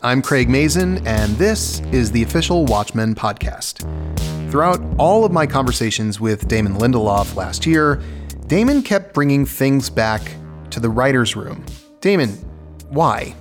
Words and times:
I'm 0.00 0.22
Craig 0.22 0.48
Mazin, 0.48 1.04
and 1.08 1.36
this 1.38 1.80
is 1.90 2.12
the 2.12 2.22
official 2.22 2.64
Watchmen 2.66 3.16
podcast. 3.16 3.82
Throughout 4.48 4.80
all 4.96 5.24
of 5.24 5.32
my 5.32 5.44
conversations 5.44 6.20
with 6.20 6.46
Damon 6.46 6.74
Lindelof 6.74 7.34
last 7.34 7.66
year, 7.66 8.00
Damon 8.46 8.82
kept 8.82 9.12
bringing 9.12 9.44
things 9.44 9.90
back 9.90 10.22
to 10.70 10.78
the 10.78 10.88
writer's 10.88 11.34
room. 11.34 11.66
Damon, 12.00 12.28
why? 12.90 13.34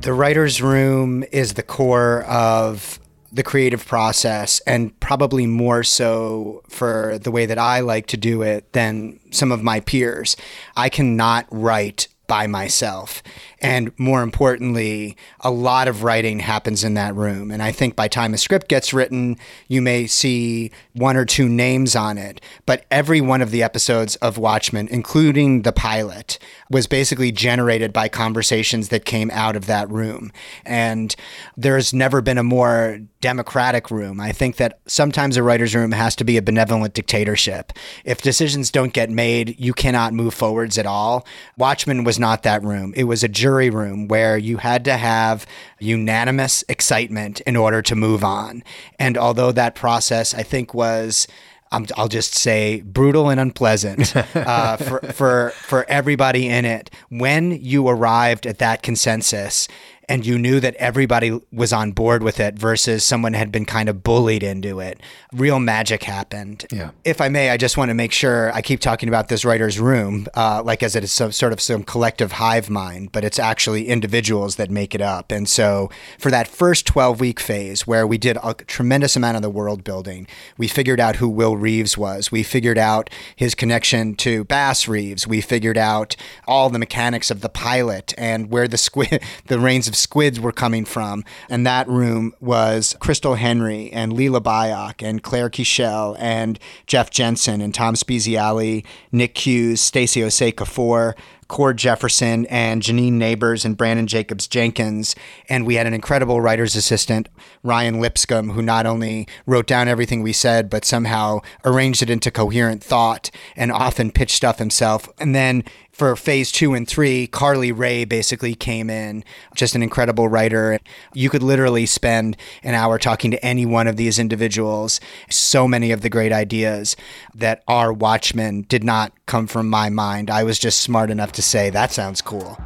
The 0.00 0.12
writer's 0.12 0.60
room 0.60 1.22
is 1.30 1.52
the 1.52 1.62
core 1.62 2.24
of 2.24 2.98
the 3.30 3.44
creative 3.44 3.86
process 3.86 4.58
and 4.66 4.98
probably 4.98 5.46
more 5.46 5.84
so 5.84 6.62
for 6.68 7.16
the 7.18 7.30
way 7.30 7.46
that 7.46 7.58
I 7.58 7.78
like 7.78 8.08
to 8.08 8.16
do 8.16 8.42
it 8.42 8.72
than 8.72 9.20
some 9.30 9.52
of 9.52 9.62
my 9.62 9.78
peers. 9.78 10.36
I 10.76 10.88
cannot 10.88 11.46
write 11.52 12.08
by 12.26 12.46
myself. 12.46 13.22
And 13.62 13.96
more 13.96 14.22
importantly, 14.22 15.16
a 15.40 15.50
lot 15.52 15.86
of 15.86 16.02
writing 16.02 16.40
happens 16.40 16.82
in 16.82 16.94
that 16.94 17.14
room. 17.14 17.52
And 17.52 17.62
I 17.62 17.70
think 17.70 17.94
by 17.94 18.08
time 18.08 18.34
a 18.34 18.38
script 18.38 18.66
gets 18.66 18.92
written, 18.92 19.36
you 19.68 19.80
may 19.80 20.08
see 20.08 20.72
one 20.94 21.16
or 21.16 21.24
two 21.24 21.48
names 21.48 21.94
on 21.94 22.18
it. 22.18 22.40
But 22.66 22.84
every 22.90 23.20
one 23.20 23.40
of 23.40 23.52
the 23.52 23.62
episodes 23.62 24.16
of 24.16 24.36
Watchmen, 24.36 24.88
including 24.88 25.62
the 25.62 25.72
pilot, 25.72 26.40
was 26.70 26.88
basically 26.88 27.30
generated 27.30 27.92
by 27.92 28.08
conversations 28.08 28.88
that 28.88 29.04
came 29.04 29.30
out 29.30 29.54
of 29.54 29.66
that 29.66 29.88
room. 29.88 30.32
And 30.66 31.14
there's 31.56 31.94
never 31.94 32.20
been 32.20 32.38
a 32.38 32.42
more 32.42 32.98
democratic 33.20 33.92
room. 33.92 34.20
I 34.20 34.32
think 34.32 34.56
that 34.56 34.80
sometimes 34.86 35.36
a 35.36 35.42
writer's 35.44 35.76
room 35.76 35.92
has 35.92 36.16
to 36.16 36.24
be 36.24 36.36
a 36.36 36.42
benevolent 36.42 36.94
dictatorship. 36.94 37.72
If 38.04 38.22
decisions 38.22 38.72
don't 38.72 38.92
get 38.92 39.08
made, 39.08 39.54
you 39.60 39.72
cannot 39.72 40.14
move 40.14 40.34
forwards 40.34 40.78
at 40.78 40.86
all. 40.86 41.24
Watchmen 41.56 42.02
was 42.02 42.18
not 42.18 42.42
that 42.42 42.64
room. 42.64 42.92
It 42.96 43.04
was 43.04 43.22
a 43.22 43.28
jury 43.28 43.51
room 43.70 44.08
where 44.08 44.36
you 44.36 44.58
had 44.58 44.84
to 44.84 44.96
have 44.96 45.46
unanimous 45.78 46.64
excitement 46.68 47.40
in 47.42 47.56
order 47.56 47.82
to 47.82 47.94
move 47.94 48.24
on. 48.24 48.62
And 48.98 49.16
although 49.16 49.52
that 49.52 49.74
process, 49.74 50.34
I 50.34 50.42
think, 50.42 50.74
was 50.74 51.26
i 51.72 51.78
will 51.96 52.08
just 52.08 52.34
say 52.34 52.82
brutal 52.82 53.30
and 53.30 53.40
unpleasant 53.40 54.14
uh, 54.36 54.76
for, 54.76 55.00
for 55.12 55.50
for 55.56 55.88
everybody 55.88 56.48
in 56.48 56.64
it. 56.64 56.90
When 57.08 57.52
you 57.52 57.88
arrived 57.88 58.46
at 58.46 58.58
that 58.58 58.82
consensus, 58.82 59.68
and 60.08 60.26
you 60.26 60.38
knew 60.38 60.60
that 60.60 60.74
everybody 60.76 61.40
was 61.52 61.72
on 61.72 61.92
board 61.92 62.22
with 62.22 62.40
it 62.40 62.54
versus 62.54 63.04
someone 63.04 63.34
had 63.34 63.52
been 63.52 63.64
kind 63.64 63.88
of 63.88 64.02
bullied 64.02 64.42
into 64.42 64.80
it. 64.80 65.00
Real 65.32 65.60
magic 65.60 66.02
happened. 66.02 66.66
Yeah. 66.72 66.90
If 67.04 67.20
I 67.20 67.28
may, 67.28 67.50
I 67.50 67.56
just 67.56 67.76
want 67.76 67.90
to 67.90 67.94
make 67.94 68.12
sure 68.12 68.52
I 68.52 68.62
keep 68.62 68.80
talking 68.80 69.08
about 69.08 69.28
this 69.28 69.44
writer's 69.44 69.78
room, 69.78 70.26
uh, 70.34 70.62
like 70.64 70.82
as 70.82 70.96
it 70.96 71.04
is 71.04 71.12
some, 71.12 71.32
sort 71.32 71.52
of 71.52 71.60
some 71.60 71.84
collective 71.84 72.32
hive 72.32 72.68
mind, 72.68 73.12
but 73.12 73.24
it's 73.24 73.38
actually 73.38 73.88
individuals 73.88 74.56
that 74.56 74.70
make 74.70 74.94
it 74.94 75.00
up. 75.00 75.30
And 75.30 75.48
so 75.48 75.90
for 76.18 76.30
that 76.30 76.48
first 76.48 76.86
12 76.86 77.20
week 77.20 77.38
phase 77.38 77.86
where 77.86 78.06
we 78.06 78.18
did 78.18 78.36
a 78.42 78.54
tremendous 78.54 79.14
amount 79.14 79.36
of 79.36 79.42
the 79.42 79.50
world 79.50 79.84
building, 79.84 80.26
we 80.58 80.66
figured 80.66 81.00
out 81.00 81.16
who 81.16 81.28
Will 81.28 81.56
Reeves 81.56 81.96
was. 81.96 82.32
We 82.32 82.42
figured 82.42 82.78
out 82.78 83.08
his 83.36 83.54
connection 83.54 84.14
to 84.16 84.44
Bass 84.44 84.88
Reeves. 84.88 85.26
We 85.26 85.40
figured 85.40 85.78
out 85.78 86.16
all 86.46 86.70
the 86.70 86.78
mechanics 86.78 87.30
of 87.30 87.40
the 87.40 87.48
pilot 87.48 88.14
and 88.18 88.50
where 88.50 88.66
the 88.66 88.78
squid, 88.78 89.22
the 89.46 89.60
rains 89.60 89.91
of 89.92 89.96
squids 89.96 90.40
were 90.40 90.52
coming 90.52 90.84
from. 90.86 91.22
And 91.50 91.66
that 91.66 91.86
room 91.86 92.32
was 92.40 92.96
Christal 93.00 93.36
Henry 93.36 93.92
and 93.92 94.12
Lila 94.12 94.40
Byock 94.40 95.06
and 95.06 95.22
Claire 95.22 95.50
Kiechel 95.50 96.16
and 96.18 96.58
Jeff 96.86 97.10
Jensen 97.10 97.60
and 97.60 97.74
Tom 97.74 97.94
Spezialy, 97.94 98.84
Nick 99.12 99.34
Cuse, 99.34 99.82
Stacy 99.82 100.20
Osei 100.20 100.52
Kuffour, 100.52 101.14
Cord 101.48 101.76
Jefferson 101.76 102.46
and 102.46 102.80
Janine 102.80 103.18
Nabers 103.18 103.66
and 103.66 103.76
Branden 103.76 104.06
Jacobs 104.06 104.48
Jenkins. 104.48 105.14
And 105.50 105.66
we 105.66 105.74
had 105.74 105.86
an 105.86 105.92
incredible 105.92 106.40
writer's 106.40 106.74
assistant, 106.74 107.28
Ryan 107.62 108.00
Lipscomb, 108.00 108.50
who 108.50 108.62
not 108.62 108.86
only 108.86 109.28
wrote 109.44 109.66
down 109.66 109.86
everything 109.86 110.22
we 110.22 110.32
said, 110.32 110.70
but 110.70 110.86
somehow 110.86 111.40
arranged 111.62 112.00
it 112.00 112.08
into 112.08 112.30
coherent 112.30 112.82
thought 112.82 113.30
and 113.54 113.70
often 113.70 114.10
pitched 114.10 114.36
stuff 114.36 114.58
himself. 114.58 115.10
And 115.18 115.34
then 115.34 115.62
for 115.92 116.16
phase 116.16 116.50
two 116.50 116.74
and 116.74 116.88
three, 116.88 117.26
Carly 117.26 117.70
Wray 117.70 118.04
basically 118.04 118.54
came 118.54 118.88
in, 118.88 119.24
just 119.54 119.74
an 119.74 119.82
incredible 119.82 120.26
writer. 120.26 120.78
You 121.12 121.28
could 121.30 121.42
literally 121.42 121.86
spend 121.86 122.36
an 122.62 122.74
hour 122.74 122.98
talking 122.98 123.30
to 123.30 123.44
any 123.44 123.66
one 123.66 123.86
of 123.86 123.96
these 123.96 124.18
individuals. 124.18 125.00
So 125.30 125.68
many 125.68 125.92
of 125.92 126.00
the 126.00 126.08
great 126.08 126.32
ideas 126.32 126.96
that 127.34 127.62
are 127.68 127.92
Watchmen 127.92 128.62
did 128.62 128.82
not 128.82 129.12
come 129.26 129.46
from 129.46 129.68
my 129.68 129.90
mind. 129.90 130.30
I 130.30 130.44
was 130.44 130.58
just 130.58 130.80
smart 130.80 131.10
enough 131.10 131.32
to 131.32 131.42
say, 131.42 131.70
that 131.70 131.92
sounds 131.92 132.22
cool. 132.22 132.58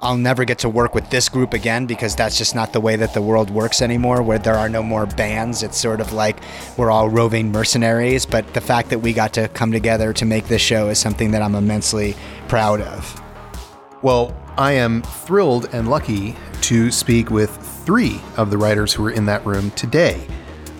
I'll 0.00 0.16
never 0.16 0.44
get 0.44 0.58
to 0.60 0.68
work 0.68 0.94
with 0.94 1.10
this 1.10 1.28
group 1.28 1.54
again 1.54 1.86
because 1.86 2.16
that's 2.16 2.36
just 2.36 2.54
not 2.54 2.72
the 2.72 2.80
way 2.80 2.96
that 2.96 3.14
the 3.14 3.22
world 3.22 3.50
works 3.50 3.82
anymore, 3.82 4.22
where 4.22 4.38
there 4.38 4.54
are 4.54 4.68
no 4.68 4.82
more 4.82 5.06
bands. 5.06 5.62
It's 5.62 5.78
sort 5.78 6.00
of 6.00 6.12
like 6.12 6.40
we're 6.76 6.90
all 6.90 7.08
roving 7.08 7.52
mercenaries. 7.52 8.26
But 8.26 8.52
the 8.54 8.60
fact 8.60 8.90
that 8.90 8.98
we 8.98 9.12
got 9.12 9.32
to 9.34 9.48
come 9.48 9.72
together 9.72 10.12
to 10.14 10.24
make 10.24 10.48
this 10.48 10.62
show 10.62 10.88
is 10.88 10.98
something 10.98 11.30
that 11.32 11.42
I'm 11.42 11.54
immensely 11.54 12.16
proud 12.48 12.80
of. 12.80 13.20
Well, 14.02 14.36
I 14.58 14.72
am 14.72 15.02
thrilled 15.02 15.68
and 15.72 15.88
lucky 15.88 16.36
to 16.62 16.90
speak 16.90 17.30
with 17.30 17.50
three 17.84 18.20
of 18.36 18.50
the 18.50 18.58
writers 18.58 18.92
who 18.92 19.06
are 19.06 19.10
in 19.10 19.26
that 19.26 19.44
room 19.46 19.70
today. 19.72 20.26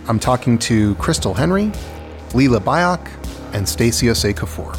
I'm 0.09 0.19
talking 0.19 0.59
to 0.59 0.95
Christal 0.97 1.35
Henry, 1.35 1.71
Lila 2.35 2.61
Byock, 2.61 3.09
and 3.55 3.69
Stacy 3.69 4.07
Osei 4.07 4.35
Kuffour. 4.35 4.77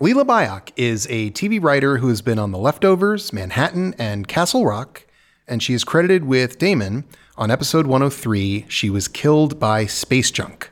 Lila 0.00 0.24
Byock 0.24 0.70
is 0.76 1.08
a 1.10 1.32
TV 1.32 1.60
writer 1.60 1.96
who 1.96 2.06
has 2.08 2.22
been 2.22 2.38
on 2.38 2.52
The 2.52 2.58
Leftovers, 2.58 3.32
Manhattan, 3.32 3.96
and 3.98 4.28
Castle 4.28 4.64
Rock, 4.64 5.04
and 5.48 5.60
she 5.60 5.74
is 5.74 5.82
credited 5.82 6.24
with 6.24 6.56
Damon 6.56 7.02
on 7.36 7.50
episode 7.50 7.88
103. 7.88 8.66
She 8.68 8.90
was 8.90 9.08
killed 9.08 9.58
by 9.58 9.86
space 9.86 10.30
junk. 10.30 10.70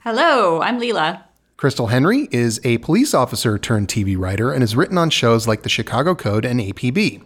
Hello, 0.00 0.62
I'm 0.62 0.78
Lila. 0.78 1.26
Christal 1.58 1.90
Henry 1.90 2.28
is 2.30 2.62
a 2.64 2.78
police 2.78 3.12
officer 3.12 3.58
turned 3.58 3.88
TV 3.88 4.16
writer 4.18 4.50
and 4.50 4.62
has 4.62 4.74
written 4.74 4.96
on 4.96 5.10
shows 5.10 5.46
like 5.46 5.64
The 5.64 5.68
Chicago 5.68 6.14
Code 6.14 6.46
and 6.46 6.58
APB. 6.58 7.22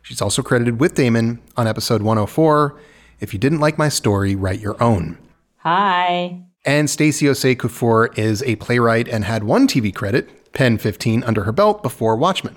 She's 0.00 0.22
also 0.22 0.42
credited 0.42 0.80
with 0.80 0.94
Damon 0.94 1.42
on 1.58 1.66
episode 1.66 2.00
104. 2.00 2.80
If 3.20 3.34
you 3.34 3.38
didn't 3.38 3.60
like 3.60 3.76
my 3.76 3.90
story, 3.90 4.34
write 4.34 4.60
your 4.60 4.82
own. 4.82 5.18
Hi. 5.58 6.40
And 6.64 6.88
Stacy 6.88 7.26
Osei 7.26 7.54
Kuffour 7.54 8.16
is 8.18 8.42
a 8.44 8.56
playwright 8.56 9.08
and 9.08 9.26
had 9.26 9.44
one 9.44 9.68
TV 9.68 9.94
credit, 9.94 10.30
Pen 10.56 10.78
15 10.78 11.22
under 11.24 11.44
her 11.44 11.52
belt 11.52 11.82
before 11.82 12.16
Watchmen. 12.16 12.56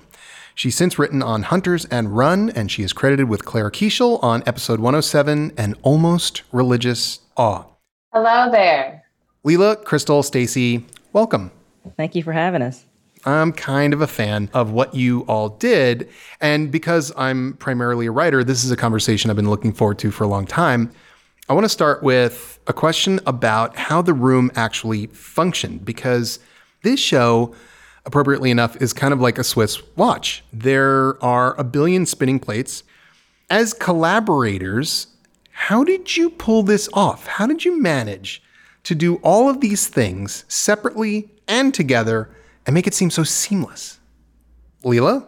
She's 0.54 0.74
since 0.74 0.98
written 0.98 1.22
on 1.22 1.42
Hunters 1.42 1.84
and 1.84 2.16
Run, 2.16 2.48
and 2.48 2.70
she 2.70 2.82
is 2.82 2.94
credited 2.94 3.28
with 3.28 3.44
Claire 3.44 3.70
Kiechel 3.70 4.18
on 4.24 4.42
episode 4.46 4.80
107 4.80 5.52
and 5.58 5.76
Almost 5.82 6.42
Religious 6.50 7.20
Awe. 7.36 7.66
Hello 8.10 8.50
there. 8.50 9.04
Lila, 9.44 9.76
Christal, 9.76 10.24
Stacy, 10.24 10.86
welcome. 11.12 11.50
Thank 11.98 12.14
you 12.14 12.22
for 12.22 12.32
having 12.32 12.62
us. 12.62 12.86
I'm 13.26 13.52
kind 13.52 13.92
of 13.92 14.00
a 14.00 14.06
fan 14.06 14.48
of 14.54 14.72
what 14.72 14.94
you 14.94 15.20
all 15.28 15.50
did. 15.50 16.08
And 16.40 16.70
because 16.70 17.12
I'm 17.18 17.52
primarily 17.58 18.06
a 18.06 18.12
writer, 18.12 18.42
this 18.42 18.64
is 18.64 18.70
a 18.70 18.76
conversation 18.78 19.28
I've 19.28 19.36
been 19.36 19.50
looking 19.50 19.74
forward 19.74 19.98
to 19.98 20.10
for 20.10 20.24
a 20.24 20.28
long 20.28 20.46
time. 20.46 20.90
I 21.50 21.52
want 21.52 21.66
to 21.66 21.68
start 21.68 22.02
with 22.02 22.60
a 22.66 22.72
question 22.72 23.20
about 23.26 23.76
how 23.76 24.00
the 24.00 24.14
room 24.14 24.50
actually 24.54 25.08
functioned, 25.08 25.84
because 25.84 26.38
this 26.82 26.98
show 26.98 27.54
appropriately 28.06 28.50
enough, 28.50 28.80
is 28.80 28.92
kind 28.92 29.12
of 29.12 29.20
like 29.20 29.38
a 29.38 29.44
Swiss 29.44 29.80
watch. 29.96 30.44
There 30.52 31.22
are 31.22 31.54
a 31.58 31.64
billion 31.64 32.06
spinning 32.06 32.38
plates. 32.40 32.82
As 33.48 33.72
collaborators, 33.72 35.08
how 35.50 35.84
did 35.84 36.16
you 36.16 36.30
pull 36.30 36.62
this 36.62 36.88
off? 36.92 37.26
How 37.26 37.46
did 37.46 37.64
you 37.64 37.80
manage 37.80 38.42
to 38.84 38.94
do 38.94 39.16
all 39.16 39.48
of 39.48 39.60
these 39.60 39.88
things 39.88 40.44
separately 40.48 41.28
and 41.46 41.74
together 41.74 42.30
and 42.66 42.74
make 42.74 42.86
it 42.86 42.94
seem 42.94 43.10
so 43.10 43.24
seamless? 43.24 43.98
Lila? 44.84 45.26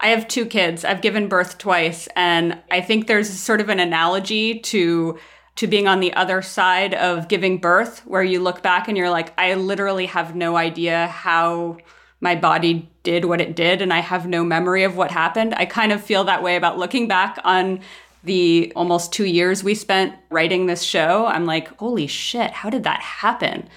I 0.00 0.08
have 0.08 0.28
two 0.28 0.44
kids. 0.44 0.84
I've 0.84 1.00
given 1.00 1.28
birth 1.28 1.56
twice, 1.56 2.08
and 2.14 2.60
I 2.70 2.82
think 2.82 3.06
there's 3.06 3.30
sort 3.30 3.60
of 3.60 3.70
an 3.70 3.80
analogy 3.80 4.58
to 4.60 5.18
to 5.56 5.66
being 5.66 5.86
on 5.86 6.00
the 6.00 6.12
other 6.14 6.42
side 6.42 6.94
of 6.94 7.28
giving 7.28 7.58
birth 7.58 8.00
where 8.00 8.24
you 8.24 8.40
look 8.40 8.62
back 8.62 8.88
and 8.88 8.96
you're 8.96 9.10
like 9.10 9.32
I 9.38 9.54
literally 9.54 10.06
have 10.06 10.34
no 10.34 10.56
idea 10.56 11.06
how 11.06 11.78
my 12.24 12.34
body 12.34 12.88
did 13.02 13.26
what 13.26 13.38
it 13.38 13.54
did 13.54 13.82
and 13.82 13.92
I 13.92 14.00
have 14.00 14.26
no 14.26 14.42
memory 14.42 14.82
of 14.82 14.96
what 14.96 15.10
happened. 15.10 15.54
I 15.54 15.66
kind 15.66 15.92
of 15.92 16.02
feel 16.02 16.24
that 16.24 16.42
way 16.42 16.56
about 16.56 16.78
looking 16.78 17.06
back 17.06 17.38
on 17.44 17.80
the 18.24 18.72
almost 18.74 19.12
two 19.12 19.26
years 19.26 19.62
we 19.62 19.74
spent 19.74 20.14
writing 20.30 20.64
this 20.64 20.82
show. 20.82 21.26
I'm 21.26 21.44
like, 21.44 21.68
holy 21.78 22.06
shit, 22.06 22.50
how 22.50 22.70
did 22.70 22.84
that 22.84 23.00
happen? 23.00 23.68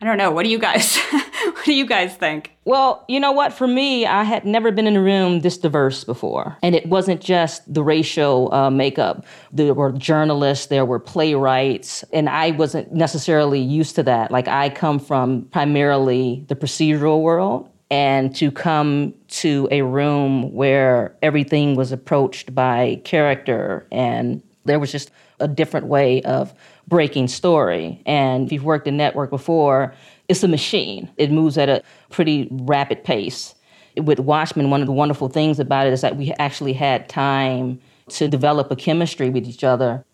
I 0.00 0.06
don't 0.06 0.16
know. 0.16 0.30
What 0.30 0.44
do 0.44 0.48
you 0.48 0.58
guys 0.58 0.96
what 1.44 1.64
do 1.64 1.74
you 1.74 1.84
guys 1.84 2.14
think? 2.16 2.56
Well, 2.64 3.04
you 3.06 3.20
know 3.20 3.32
what? 3.32 3.52
For 3.52 3.66
me, 3.66 4.06
I 4.06 4.22
had 4.22 4.46
never 4.46 4.70
been 4.72 4.86
in 4.86 4.96
a 4.96 5.02
room 5.02 5.40
this 5.40 5.58
diverse 5.58 6.04
before. 6.04 6.56
And 6.62 6.74
it 6.74 6.86
wasn't 6.86 7.20
just 7.20 7.72
the 7.72 7.82
racial 7.82 8.52
uh, 8.54 8.70
makeup. 8.70 9.26
There 9.52 9.74
were 9.74 9.92
journalists, 9.92 10.66
there 10.66 10.86
were 10.86 10.98
playwrights, 10.98 12.02
and 12.12 12.30
I 12.30 12.52
wasn't 12.52 12.92
necessarily 12.92 13.60
used 13.60 13.94
to 13.96 14.02
that. 14.04 14.30
Like 14.30 14.48
I 14.48 14.70
come 14.70 14.98
from 14.98 15.44
primarily 15.50 16.44
the 16.48 16.56
procedural 16.56 17.20
world. 17.22 17.68
and 17.90 18.34
to 18.36 18.52
come 18.52 19.12
to 19.28 19.66
a 19.72 19.82
room 19.82 20.52
where 20.54 21.16
everything 21.22 21.74
was 21.74 21.90
approached 21.90 22.54
by 22.54 23.00
character 23.04 23.84
and 23.90 24.40
there 24.64 24.78
was 24.78 24.92
just 24.92 25.10
a 25.40 25.48
different 25.48 25.86
way 25.86 26.22
of 26.22 26.54
breaking 26.90 27.28
story. 27.28 28.02
And 28.04 28.44
if 28.44 28.52
you've 28.52 28.64
worked 28.64 28.86
in 28.86 28.98
network 28.98 29.30
before, 29.30 29.94
it's 30.28 30.42
a 30.42 30.48
machine. 30.48 31.08
It 31.16 31.30
moves 31.30 31.56
at 31.56 31.70
a 31.70 31.82
pretty 32.10 32.48
rapid 32.50 33.02
pace. 33.02 33.54
With 33.96 34.20
Watchmen, 34.20 34.70
one 34.70 34.82
of 34.82 34.86
the 34.86 34.92
wonderful 34.92 35.28
things 35.28 35.58
about 35.58 35.86
it 35.86 35.92
is 35.92 36.02
that 36.02 36.16
we 36.16 36.32
actually 36.38 36.74
had 36.74 37.08
time 37.08 37.80
to 38.10 38.28
develop 38.28 38.70
a 38.70 38.76
chemistry 38.76 39.30
with 39.30 39.46
each 39.46 39.64
other. 39.64 40.04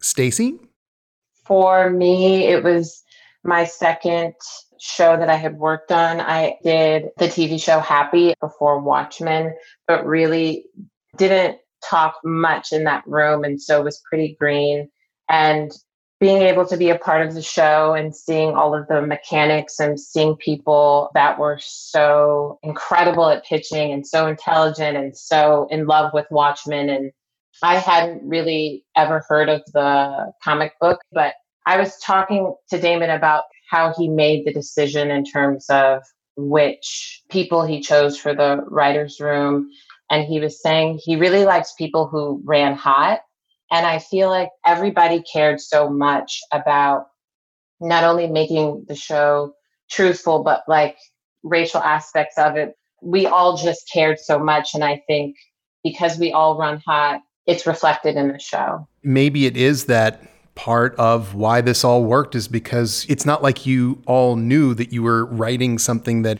Stacy? 0.00 0.58
For 1.44 1.90
me, 1.90 2.46
it 2.46 2.64
was 2.64 3.02
my 3.44 3.64
second 3.64 4.34
show 4.78 5.16
that 5.16 5.30
I 5.30 5.36
had 5.36 5.58
worked 5.58 5.92
on. 5.92 6.20
I 6.20 6.56
did 6.64 7.10
the 7.18 7.26
TV 7.26 7.62
show 7.62 7.78
Happy 7.78 8.34
before 8.40 8.80
Watchmen, 8.80 9.54
but 9.86 10.06
really 10.06 10.64
didn't 11.16 11.58
talk 11.88 12.16
much 12.24 12.72
in 12.72 12.84
that 12.84 13.04
room 13.06 13.44
and 13.44 13.60
so 13.60 13.82
was 13.82 14.02
pretty 14.08 14.36
green. 14.38 14.88
And 15.28 15.72
being 16.18 16.42
able 16.42 16.66
to 16.66 16.76
be 16.76 16.88
a 16.88 16.98
part 16.98 17.26
of 17.26 17.34
the 17.34 17.42
show 17.42 17.92
and 17.92 18.16
seeing 18.16 18.54
all 18.54 18.74
of 18.74 18.88
the 18.88 19.02
mechanics 19.02 19.78
and 19.78 20.00
seeing 20.00 20.34
people 20.36 21.10
that 21.14 21.38
were 21.38 21.58
so 21.60 22.58
incredible 22.62 23.28
at 23.28 23.44
pitching 23.44 23.92
and 23.92 24.06
so 24.06 24.26
intelligent 24.26 24.96
and 24.96 25.16
so 25.16 25.68
in 25.70 25.86
love 25.86 26.12
with 26.14 26.26
Watchmen. 26.30 26.88
And 26.88 27.12
I 27.62 27.76
hadn't 27.76 28.26
really 28.26 28.84
ever 28.96 29.24
heard 29.28 29.50
of 29.50 29.62
the 29.74 30.32
comic 30.42 30.72
book, 30.80 31.00
but 31.12 31.34
I 31.66 31.78
was 31.78 31.98
talking 31.98 32.54
to 32.70 32.80
Damon 32.80 33.10
about 33.10 33.44
how 33.70 33.92
he 33.96 34.08
made 34.08 34.46
the 34.46 34.52
decision 34.52 35.10
in 35.10 35.24
terms 35.24 35.66
of 35.68 36.02
which 36.36 37.22
people 37.30 37.64
he 37.64 37.80
chose 37.80 38.18
for 38.18 38.34
the 38.34 38.64
writer's 38.68 39.20
room. 39.20 39.68
And 40.10 40.24
he 40.24 40.40
was 40.40 40.62
saying 40.62 41.00
he 41.02 41.16
really 41.16 41.44
likes 41.44 41.74
people 41.74 42.06
who 42.06 42.40
ran 42.44 42.74
hot 42.74 43.20
and 43.70 43.86
I 43.86 43.98
feel 43.98 44.28
like 44.28 44.50
everybody 44.64 45.22
cared 45.22 45.60
so 45.60 45.88
much 45.90 46.40
about 46.52 47.06
not 47.80 48.04
only 48.04 48.26
making 48.26 48.84
the 48.88 48.94
show 48.94 49.54
truthful, 49.90 50.42
but 50.42 50.62
like 50.68 50.96
racial 51.42 51.80
aspects 51.80 52.38
of 52.38 52.56
it. 52.56 52.76
We 53.02 53.26
all 53.26 53.56
just 53.56 53.90
cared 53.92 54.18
so 54.18 54.38
much. 54.38 54.74
And 54.74 54.82
I 54.82 55.02
think 55.06 55.36
because 55.84 56.18
we 56.18 56.32
all 56.32 56.58
run 56.58 56.82
hot, 56.86 57.20
it's 57.46 57.66
reflected 57.66 58.16
in 58.16 58.28
the 58.28 58.38
show. 58.38 58.88
Maybe 59.02 59.46
it 59.46 59.56
is 59.56 59.86
that 59.86 60.22
part 60.54 60.94
of 60.96 61.34
why 61.34 61.60
this 61.60 61.84
all 61.84 62.02
worked 62.02 62.34
is 62.34 62.48
because 62.48 63.04
it's 63.08 63.26
not 63.26 63.42
like 63.42 63.66
you 63.66 64.02
all 64.06 64.36
knew 64.36 64.74
that 64.74 64.92
you 64.92 65.02
were 65.02 65.26
writing 65.26 65.78
something 65.78 66.22
that 66.22 66.38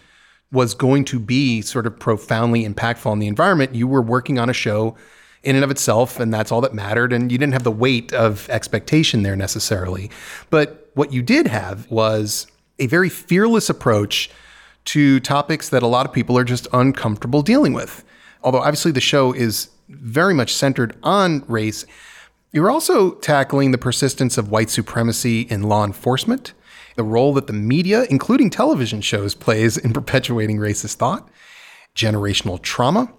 was 0.50 0.74
going 0.74 1.04
to 1.04 1.18
be 1.20 1.60
sort 1.60 1.86
of 1.86 1.98
profoundly 1.98 2.66
impactful 2.66 3.06
on 3.06 3.18
the 3.18 3.26
environment. 3.26 3.74
You 3.74 3.86
were 3.86 4.02
working 4.02 4.38
on 4.38 4.48
a 4.48 4.54
show 4.54 4.96
in 5.46 5.54
and 5.54 5.64
of 5.64 5.70
itself, 5.70 6.18
and 6.18 6.34
that's 6.34 6.50
all 6.50 6.60
that 6.60 6.74
mattered. 6.74 7.12
And 7.12 7.30
you 7.30 7.38
didn't 7.38 7.52
have 7.52 7.62
the 7.62 7.70
weight 7.70 8.12
of 8.12 8.50
expectation 8.50 9.22
there 9.22 9.36
necessarily. 9.36 10.10
But 10.50 10.90
what 10.94 11.12
you 11.12 11.22
did 11.22 11.46
have 11.46 11.88
was 11.90 12.48
a 12.78 12.86
very 12.88 13.08
fearless 13.08 13.70
approach 13.70 14.28
to 14.86 15.20
topics 15.20 15.68
that 15.68 15.82
a 15.82 15.86
lot 15.86 16.04
of 16.04 16.12
people 16.12 16.36
are 16.36 16.44
just 16.44 16.66
uncomfortable 16.72 17.42
dealing 17.42 17.72
with. 17.72 18.04
Although 18.42 18.58
obviously 18.58 18.92
the 18.92 19.00
show 19.00 19.32
is 19.32 19.70
very 19.88 20.34
much 20.34 20.52
centered 20.52 20.96
on 21.02 21.44
race, 21.46 21.86
you're 22.52 22.70
also 22.70 23.12
tackling 23.12 23.70
the 23.70 23.78
persistence 23.78 24.36
of 24.36 24.50
white 24.50 24.70
supremacy 24.70 25.42
in 25.42 25.62
law 25.62 25.84
enforcement, 25.84 26.54
the 26.96 27.04
role 27.04 27.32
that 27.34 27.46
the 27.46 27.52
media, 27.52 28.04
including 28.10 28.50
television 28.50 29.00
shows, 29.00 29.34
plays 29.34 29.76
in 29.76 29.92
perpetuating 29.92 30.58
racist 30.58 30.94
thought, 30.96 31.28
generational 31.94 32.60
trauma, 32.60 33.12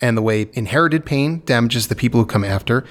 and 0.00 0.16
the 0.16 0.22
way 0.22 0.48
inherited 0.52 1.04
pain 1.04 1.42
damages 1.44 1.88
the 1.88 1.96
people 1.96 2.20
who 2.20 2.26
come 2.26 2.44
after. 2.44 2.84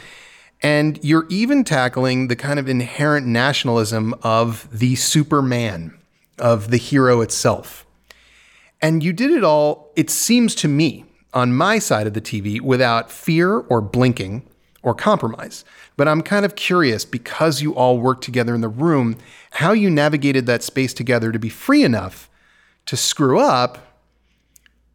And 0.62 1.00
you're 1.04 1.28
even 1.30 1.64
tackling 1.64 2.28
the 2.28 2.36
kind 2.36 2.60
of 2.60 2.68
inherent 2.68 3.28
nationalism 3.28 4.16
of 4.24 4.68
the 4.72 4.96
Superman, 4.96 5.98
of 6.40 6.72
the 6.72 6.78
hero 6.78 7.22
itself. 7.22 7.86
And 8.82 9.04
you 9.04 9.14
did 9.14 9.32
it 9.32 9.44
all, 9.44 9.92
it 9.96 10.10
seems 10.10 10.56
to 10.56 10.68
me, 10.68 11.06
on 11.34 11.54
my 11.54 11.78
side 11.78 12.08
of 12.08 12.14
the 12.14 12.22
TV 12.22 12.60
without 12.60 13.12
fear 13.12 13.60
or 13.60 13.82
blinking 13.82 14.48
or 14.82 14.96
compromise. 14.96 15.66
But 15.96 16.08
I'm 16.08 16.22
kind 16.22 16.46
of 16.46 16.56
curious 16.56 17.06
because 17.06 17.62
you 17.62 17.76
all 17.76 18.00
worked 18.00 18.24
together 18.24 18.56
in 18.56 18.62
the 18.62 18.68
room, 18.68 19.18
how 19.52 19.74
you 19.74 19.90
navigated 19.90 20.46
that 20.46 20.64
space 20.64 20.94
together 20.94 21.32
to 21.32 21.40
be 21.40 21.50
free 21.50 21.84
enough 21.84 22.30
to 22.86 22.98
screw 22.98 23.40
up 23.40 23.87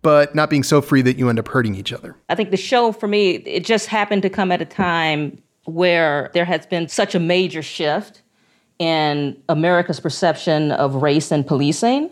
but 0.02 0.34
not 0.34 0.50
being 0.50 0.64
so 0.64 0.82
free 0.82 1.00
that 1.02 1.16
you 1.16 1.28
end 1.28 1.38
up 1.38 1.48
hurting 1.48 1.74
each 1.74 1.92
other. 1.92 2.16
I 2.28 2.34
think 2.34 2.50
the 2.50 2.56
show 2.56 2.92
for 2.92 3.06
me, 3.06 3.36
it 3.36 3.64
just 3.64 3.86
happened 3.86 4.22
to 4.22 4.30
come 4.30 4.52
at 4.52 4.60
a 4.60 4.64
time 4.64 5.40
where 5.64 6.30
there 6.34 6.44
has 6.44 6.66
been 6.66 6.88
such 6.88 7.14
a 7.14 7.20
major 7.20 7.62
shift 7.62 8.22
in 8.80 9.40
America's 9.48 10.00
perception 10.00 10.72
of 10.72 10.96
race 10.96 11.30
and 11.30 11.46
policing. 11.46 12.10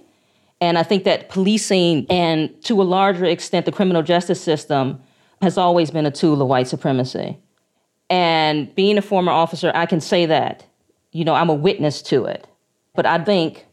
And 0.60 0.78
I 0.78 0.84
think 0.84 1.04
that 1.04 1.28
policing 1.28 2.06
and 2.08 2.62
to 2.64 2.80
a 2.80 2.84
larger 2.84 3.24
extent, 3.24 3.66
the 3.66 3.72
criminal 3.72 4.02
justice 4.02 4.40
system 4.40 5.00
has 5.42 5.58
always 5.58 5.90
been 5.90 6.06
a 6.06 6.10
tool 6.10 6.40
of 6.40 6.48
white 6.48 6.68
supremacy. 6.68 7.38
And 8.08 8.72
being 8.74 8.98
a 8.98 9.02
former 9.02 9.32
officer, 9.32 9.72
I 9.74 9.86
can 9.86 10.00
say 10.00 10.26
that. 10.26 10.64
You 11.12 11.24
know, 11.24 11.34
I'm 11.34 11.48
a 11.48 11.54
witness 11.54 12.02
to 12.02 12.26
it. 12.26 12.46
But 12.94 13.06
I 13.06 13.22
think 13.24 13.66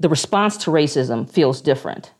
the 0.00 0.08
response 0.08 0.56
to 0.58 0.70
racism 0.70 1.30
feels 1.30 1.62
different 1.62 2.12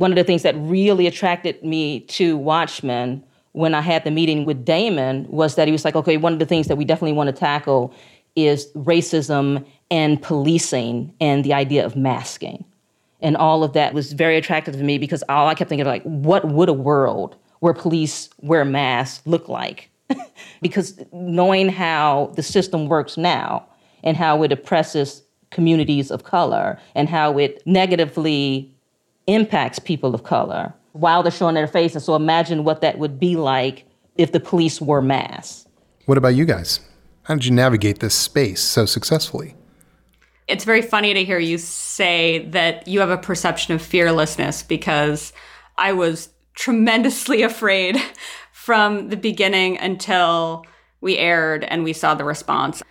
one 0.00 0.10
of 0.10 0.16
the 0.16 0.24
things 0.24 0.42
that 0.44 0.54
really 0.56 1.06
attracted 1.06 1.62
me 1.62 2.00
to 2.00 2.34
Watchmen 2.34 3.22
when 3.52 3.74
I 3.74 3.82
had 3.82 4.02
the 4.04 4.10
meeting 4.10 4.46
with 4.46 4.64
Damon 4.64 5.26
was 5.28 5.56
that 5.56 5.68
he 5.68 5.72
was 5.72 5.84
like, 5.84 5.94
okay, 5.94 6.16
one 6.16 6.32
of 6.32 6.38
the 6.38 6.46
things 6.46 6.68
that 6.68 6.76
we 6.76 6.86
definitely 6.86 7.12
want 7.12 7.26
to 7.26 7.38
tackle 7.38 7.92
is 8.34 8.72
racism 8.72 9.62
and 9.90 10.22
policing 10.22 11.14
and 11.20 11.44
the 11.44 11.52
idea 11.52 11.84
of 11.84 11.96
masking. 11.96 12.64
And 13.20 13.36
all 13.36 13.62
of 13.62 13.74
that 13.74 13.92
was 13.92 14.14
very 14.14 14.38
attractive 14.38 14.74
to 14.74 14.82
me 14.82 14.96
because 14.96 15.22
all 15.28 15.48
I 15.48 15.54
kept 15.54 15.68
thinking 15.68 15.86
like, 15.86 16.04
what 16.04 16.48
would 16.48 16.70
a 16.70 16.72
world 16.72 17.36
where 17.58 17.74
police 17.74 18.30
wear 18.38 18.64
masks 18.64 19.26
look 19.26 19.50
like? 19.50 19.90
because 20.62 20.98
knowing 21.12 21.68
how 21.68 22.32
the 22.36 22.42
system 22.42 22.88
works 22.88 23.18
now 23.18 23.66
and 24.02 24.16
how 24.16 24.42
it 24.44 24.50
oppresses 24.50 25.22
communities 25.50 26.10
of 26.10 26.24
color 26.24 26.78
and 26.94 27.06
how 27.06 27.36
it 27.36 27.62
negatively 27.66 28.74
impacts 29.34 29.78
people 29.78 30.14
of 30.14 30.24
color 30.24 30.74
while 30.92 31.22
they're 31.22 31.32
showing 31.32 31.54
their 31.54 31.66
face. 31.66 31.94
And 31.94 32.02
so 32.02 32.14
imagine 32.14 32.64
what 32.64 32.80
that 32.80 32.98
would 32.98 33.18
be 33.20 33.36
like 33.36 33.86
if 34.16 34.32
the 34.32 34.40
police 34.40 34.80
were 34.80 35.00
mass. 35.00 35.66
What 36.06 36.18
about 36.18 36.34
you 36.34 36.44
guys? 36.44 36.80
How 37.22 37.34
did 37.34 37.44
you 37.44 37.52
navigate 37.52 38.00
this 38.00 38.14
space 38.14 38.60
so 38.60 38.86
successfully? 38.86 39.54
It's 40.48 40.64
very 40.64 40.82
funny 40.82 41.14
to 41.14 41.24
hear 41.24 41.38
you 41.38 41.58
say 41.58 42.46
that 42.46 42.88
you 42.88 42.98
have 43.00 43.10
a 43.10 43.18
perception 43.18 43.74
of 43.74 43.80
fearlessness 43.80 44.64
because 44.64 45.32
I 45.78 45.92
was 45.92 46.28
tremendously 46.54 47.42
afraid 47.50 47.96
from 48.52 49.08
the 49.08 49.16
beginning 49.16 49.78
until 49.78 50.66
we 51.00 51.16
aired 51.16 51.64
and 51.64 51.84
we 51.84 51.92
saw 51.92 52.14
the 52.14 52.24
response. 52.24 52.82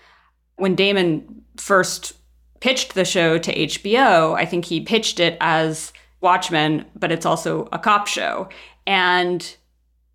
When 0.55 0.75
Damon 0.75 1.43
first 1.57 2.13
pitched 2.59 2.93
the 2.93 3.05
show 3.05 3.37
to 3.37 3.55
HBO, 3.55 4.35
I 4.35 4.45
think 4.45 4.65
he 4.65 4.81
pitched 4.81 5.19
it 5.19 5.37
as 5.39 5.93
Watchmen, 6.21 6.85
but 6.95 7.11
it's 7.11 7.25
also 7.25 7.67
a 7.71 7.79
cop 7.79 8.07
show. 8.07 8.49
And 8.85 9.55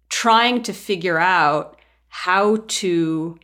trying 0.08 0.62
to 0.62 0.72
figure 0.72 1.18
out 1.18 1.78
how 2.08 2.62
to 2.68 3.38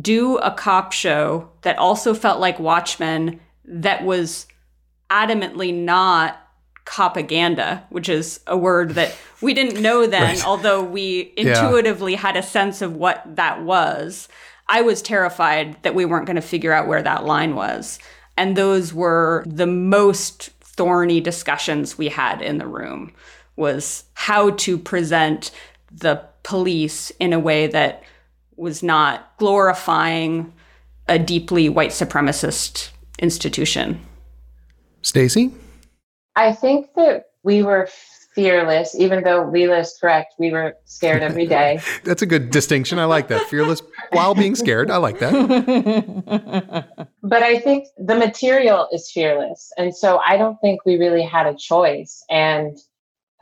do 0.00 0.36
a 0.38 0.50
cop 0.50 0.92
show 0.92 1.50
that 1.62 1.78
also 1.78 2.14
felt 2.14 2.40
like 2.40 2.58
Watchmen 2.58 3.40
that 3.64 4.04
was 4.04 4.46
adamantly 5.10 5.74
not 5.74 6.38
copaganda, 6.84 7.84
which 7.90 8.08
is 8.08 8.40
a 8.46 8.56
word 8.56 8.90
that 8.90 9.16
we 9.40 9.54
didn't 9.54 9.80
know 9.80 10.06
then, 10.06 10.22
right. 10.22 10.46
although 10.46 10.82
we 10.82 11.32
intuitively 11.36 12.12
yeah. 12.12 12.18
had 12.18 12.36
a 12.36 12.42
sense 12.42 12.82
of 12.82 12.96
what 12.96 13.22
that 13.36 13.62
was. 13.62 14.28
I 14.68 14.82
was 14.82 15.02
terrified 15.02 15.82
that 15.82 15.94
we 15.94 16.04
weren't 16.04 16.26
going 16.26 16.36
to 16.36 16.42
figure 16.42 16.72
out 16.72 16.86
where 16.86 17.02
that 17.02 17.24
line 17.24 17.54
was. 17.54 17.98
And 18.36 18.56
those 18.56 18.94
were 18.94 19.44
the 19.46 19.66
most 19.66 20.50
thorny 20.80 21.20
discussions 21.20 21.98
we 21.98 22.08
had 22.08 22.40
in 22.40 22.56
the 22.56 22.66
room 22.66 23.12
was 23.54 24.04
how 24.14 24.48
to 24.48 24.78
present 24.78 25.50
the 25.92 26.24
police 26.42 27.10
in 27.20 27.34
a 27.34 27.38
way 27.38 27.66
that 27.66 28.02
was 28.56 28.82
not 28.82 29.30
glorifying 29.36 30.50
a 31.06 31.18
deeply 31.18 31.68
white 31.68 31.90
supremacist 31.90 32.92
institution. 33.18 34.00
Stacy? 35.02 35.52
I 36.34 36.52
think 36.54 36.94
that 36.94 37.26
we 37.42 37.62
were 37.62 37.86
fearless, 38.34 38.94
even 38.94 39.24
though 39.24 39.48
Lila 39.52 39.78
is 39.78 39.96
correct, 40.00 40.34
we 40.38 40.50
were 40.52 40.74
scared 40.84 41.22
every 41.22 41.46
day. 41.46 41.80
That's 42.04 42.22
a 42.22 42.26
good 42.26 42.50
distinction. 42.50 42.98
I 42.98 43.04
like 43.04 43.28
that. 43.28 43.42
Fearless 43.48 43.82
while 44.12 44.34
being 44.34 44.54
scared. 44.54 44.90
I 44.90 44.98
like 44.98 45.18
that. 45.18 47.06
but 47.22 47.42
I 47.42 47.58
think 47.58 47.88
the 47.98 48.14
material 48.14 48.88
is 48.92 49.10
fearless. 49.10 49.72
And 49.76 49.94
so 49.94 50.18
I 50.18 50.36
don't 50.36 50.58
think 50.60 50.84
we 50.84 50.96
really 50.96 51.22
had 51.22 51.46
a 51.46 51.56
choice. 51.56 52.22
And 52.30 52.78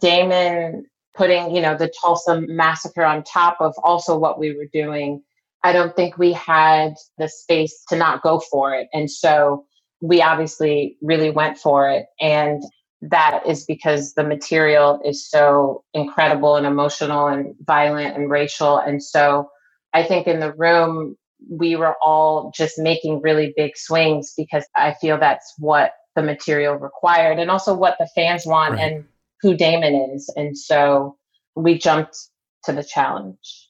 Damon 0.00 0.86
putting, 1.14 1.54
you 1.54 1.60
know, 1.60 1.76
the 1.76 1.92
Tulsa 2.00 2.42
massacre 2.46 3.04
on 3.04 3.24
top 3.24 3.58
of 3.60 3.74
also 3.82 4.16
what 4.16 4.38
we 4.38 4.56
were 4.56 4.68
doing, 4.72 5.22
I 5.64 5.72
don't 5.72 5.94
think 5.96 6.16
we 6.16 6.32
had 6.32 6.94
the 7.18 7.28
space 7.28 7.84
to 7.88 7.96
not 7.96 8.22
go 8.22 8.40
for 8.50 8.74
it. 8.74 8.88
And 8.94 9.10
so 9.10 9.66
we 10.00 10.22
obviously 10.22 10.96
really 11.02 11.30
went 11.30 11.58
for 11.58 11.90
it. 11.90 12.06
And 12.20 12.62
that 13.02 13.42
is 13.46 13.64
because 13.64 14.14
the 14.14 14.24
material 14.24 15.00
is 15.04 15.28
so 15.28 15.84
incredible 15.94 16.56
and 16.56 16.66
emotional 16.66 17.28
and 17.28 17.54
violent 17.64 18.16
and 18.16 18.30
racial. 18.30 18.78
And 18.78 19.02
so 19.02 19.50
I 19.92 20.02
think 20.02 20.26
in 20.26 20.40
the 20.40 20.52
room, 20.52 21.16
we 21.48 21.76
were 21.76 21.94
all 22.02 22.52
just 22.54 22.78
making 22.78 23.22
really 23.22 23.54
big 23.56 23.76
swings 23.76 24.34
because 24.36 24.66
I 24.74 24.94
feel 25.00 25.18
that's 25.18 25.54
what 25.58 25.92
the 26.16 26.22
material 26.22 26.74
required 26.74 27.38
and 27.38 27.50
also 27.50 27.74
what 27.74 27.96
the 27.98 28.08
fans 28.14 28.44
want 28.44 28.74
right. 28.74 28.92
and 28.92 29.04
who 29.40 29.56
Damon 29.56 29.94
is. 30.14 30.32
And 30.36 30.58
so 30.58 31.16
we 31.54 31.78
jumped 31.78 32.16
to 32.64 32.72
the 32.72 32.82
challenge. 32.82 33.68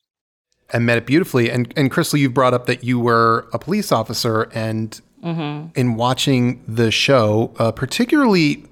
And 0.71 0.87
met 0.87 0.99
it 0.99 1.07
beautifully. 1.07 1.51
And, 1.51 1.73
and 1.77 1.91
Christal, 1.91 2.19
you 2.19 2.31
brought 2.31 2.55
up 2.55 2.67
that 2.67 2.85
you 2.85 2.99
were 2.99 3.49
a 3.53 3.59
police 3.59 3.93
officer. 3.93 4.45
And 4.55 4.99
mm-hmm. 5.23 5.69
in 5.79 5.97
watching 5.97 6.63
the 6.67 6.91
show, 6.91 7.55
uh, 7.59 7.73
particularly 7.73 8.65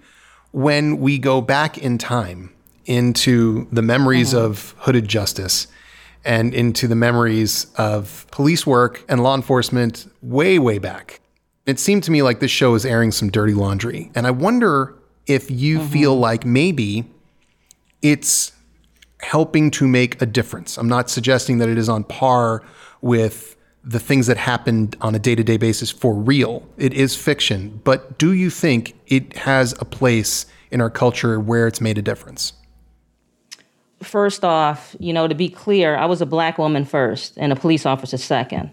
when 0.57 0.97
we 1.01 1.19
go 1.19 1.43
back 1.43 1.77
in 1.77 1.99
time 1.99 2.51
into 2.87 3.69
the 3.71 3.83
memories 3.83 4.33
mm-hmm. 4.33 4.47
of 4.47 4.75
hooded 4.79 5.07
justice 5.07 5.67
and 6.25 6.55
into 6.55 6.89
the 6.89 6.95
memories 6.95 7.67
of 7.77 8.27
police 8.31 8.67
work 8.67 9.05
and 9.07 9.23
law 9.23 9.35
enforcement 9.35 10.11
way, 10.23 10.59
way 10.59 10.79
back. 10.79 11.21
It 11.67 11.79
seemed 11.79 12.05
to 12.05 12.11
me 12.11 12.23
like 12.23 12.41
this 12.41 12.51
show 12.51 12.75
is 12.75 12.87
airing 12.87 13.13
some 13.13 13.29
dirty 13.29 13.53
laundry. 13.53 14.11
And 14.15 14.27
I 14.27 14.31
wonder 14.31 14.95
if 15.27 15.51
you 15.51 15.79
mm-hmm. 15.79 15.89
feel 15.89 16.19
like 16.19 16.47
maybe 16.47 17.05
it's 18.01 18.53
helping 19.21 19.71
to 19.73 19.87
make 19.87 20.23
a 20.23 20.27
difference. 20.27 20.79
I'm 20.79 20.89
not 20.89 21.11
suggesting 21.11 21.59
that 21.59 21.69
it 21.69 21.77
is 21.77 21.91
on 21.91 22.03
par 22.03 22.63
with 23.03 23.57
the 23.87 24.01
things 24.01 24.27
that 24.27 24.37
happened 24.37 24.97
on 25.01 25.15
a 25.15 25.19
day 25.19 25.35
to 25.35 25.45
day 25.45 25.57
basis 25.57 25.91
for 25.91 26.13
real. 26.13 26.67
It 26.77 26.93
is 26.93 27.17
fiction. 27.17 27.81
But 27.85 28.19
do 28.19 28.33
you 28.33 28.51
think 28.51 28.95
it 29.07 29.37
has 29.37 29.75
a 29.81 29.85
place 29.85 30.45
in 30.71 30.81
our 30.81 30.91
culture 30.91 31.41
where 31.41 31.67
it's 31.67 31.81
made 31.81 31.97
a 31.97 32.03
difference? 32.03 32.53
first 34.03 34.45
off, 34.45 34.95
you 34.99 35.13
know, 35.13 35.29
to 35.29 35.35
be 35.35 35.49
clear, 35.49 35.97
I 35.97 36.07
was 36.07 36.21
a 36.21 36.27
black 36.27 36.59
woman 36.59 36.85
first 36.85 37.35
and 37.37 37.53
a 37.53 37.57
police 37.57 37.87
officer 37.87 38.17
second. 38.17 38.71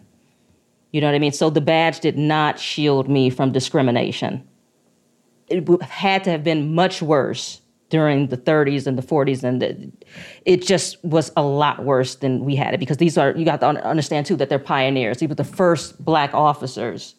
You 0.92 1.02
know 1.02 1.08
what 1.08 1.16
I 1.16 1.20
mean? 1.20 1.32
So 1.32 1.50
the 1.50 1.62
badge 1.62 2.00
did 2.02 2.18
not 2.18 2.60
shield 2.60 3.10
me 3.10 3.30
from 3.30 3.52
discrimination. 3.52 4.48
It 5.48 5.68
had 5.82 6.24
to 6.26 6.30
have 6.32 6.44
been 6.44 6.74
much 6.76 7.02
worse 7.02 7.62
during 7.94 8.26
the 8.26 8.38
30s 8.38 8.88
and 8.88 8.98
the 8.98 9.04
40s, 9.04 9.44
and 9.44 9.62
the, 9.62 9.92
it 10.46 10.64
just 10.64 10.98
was 11.06 11.32
a 11.38 11.44
lot 11.44 11.86
worse 11.86 12.16
than 12.16 12.44
we 12.44 12.56
had 12.56 12.74
it 12.74 12.80
because 12.80 12.98
these 12.98 13.20
are, 13.20 13.38
you 13.38 13.46
got 13.46 13.60
to 13.60 13.68
understand 13.68 14.26
too 14.26 14.36
that 14.36 14.50
they're 14.50 14.58
pioneers. 14.58 15.20
These 15.20 15.30
were 15.30 15.36
the 15.36 15.44
first 15.44 16.04
black 16.04 16.34
officers. 16.34 17.14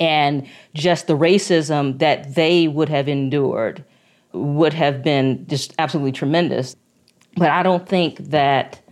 And 0.00 0.48
just 0.74 1.06
the 1.06 1.16
racism 1.16 2.00
that 2.00 2.34
they 2.34 2.66
would 2.66 2.88
have 2.88 3.08
endured 3.08 3.84
would 4.32 4.72
have 4.72 5.04
been 5.04 5.46
just 5.46 5.72
absolutely 5.78 6.10
tremendous. 6.10 6.74
But 7.36 7.50
I 7.50 7.62
don't 7.62 7.88
think 7.88 8.16
that 8.30 8.82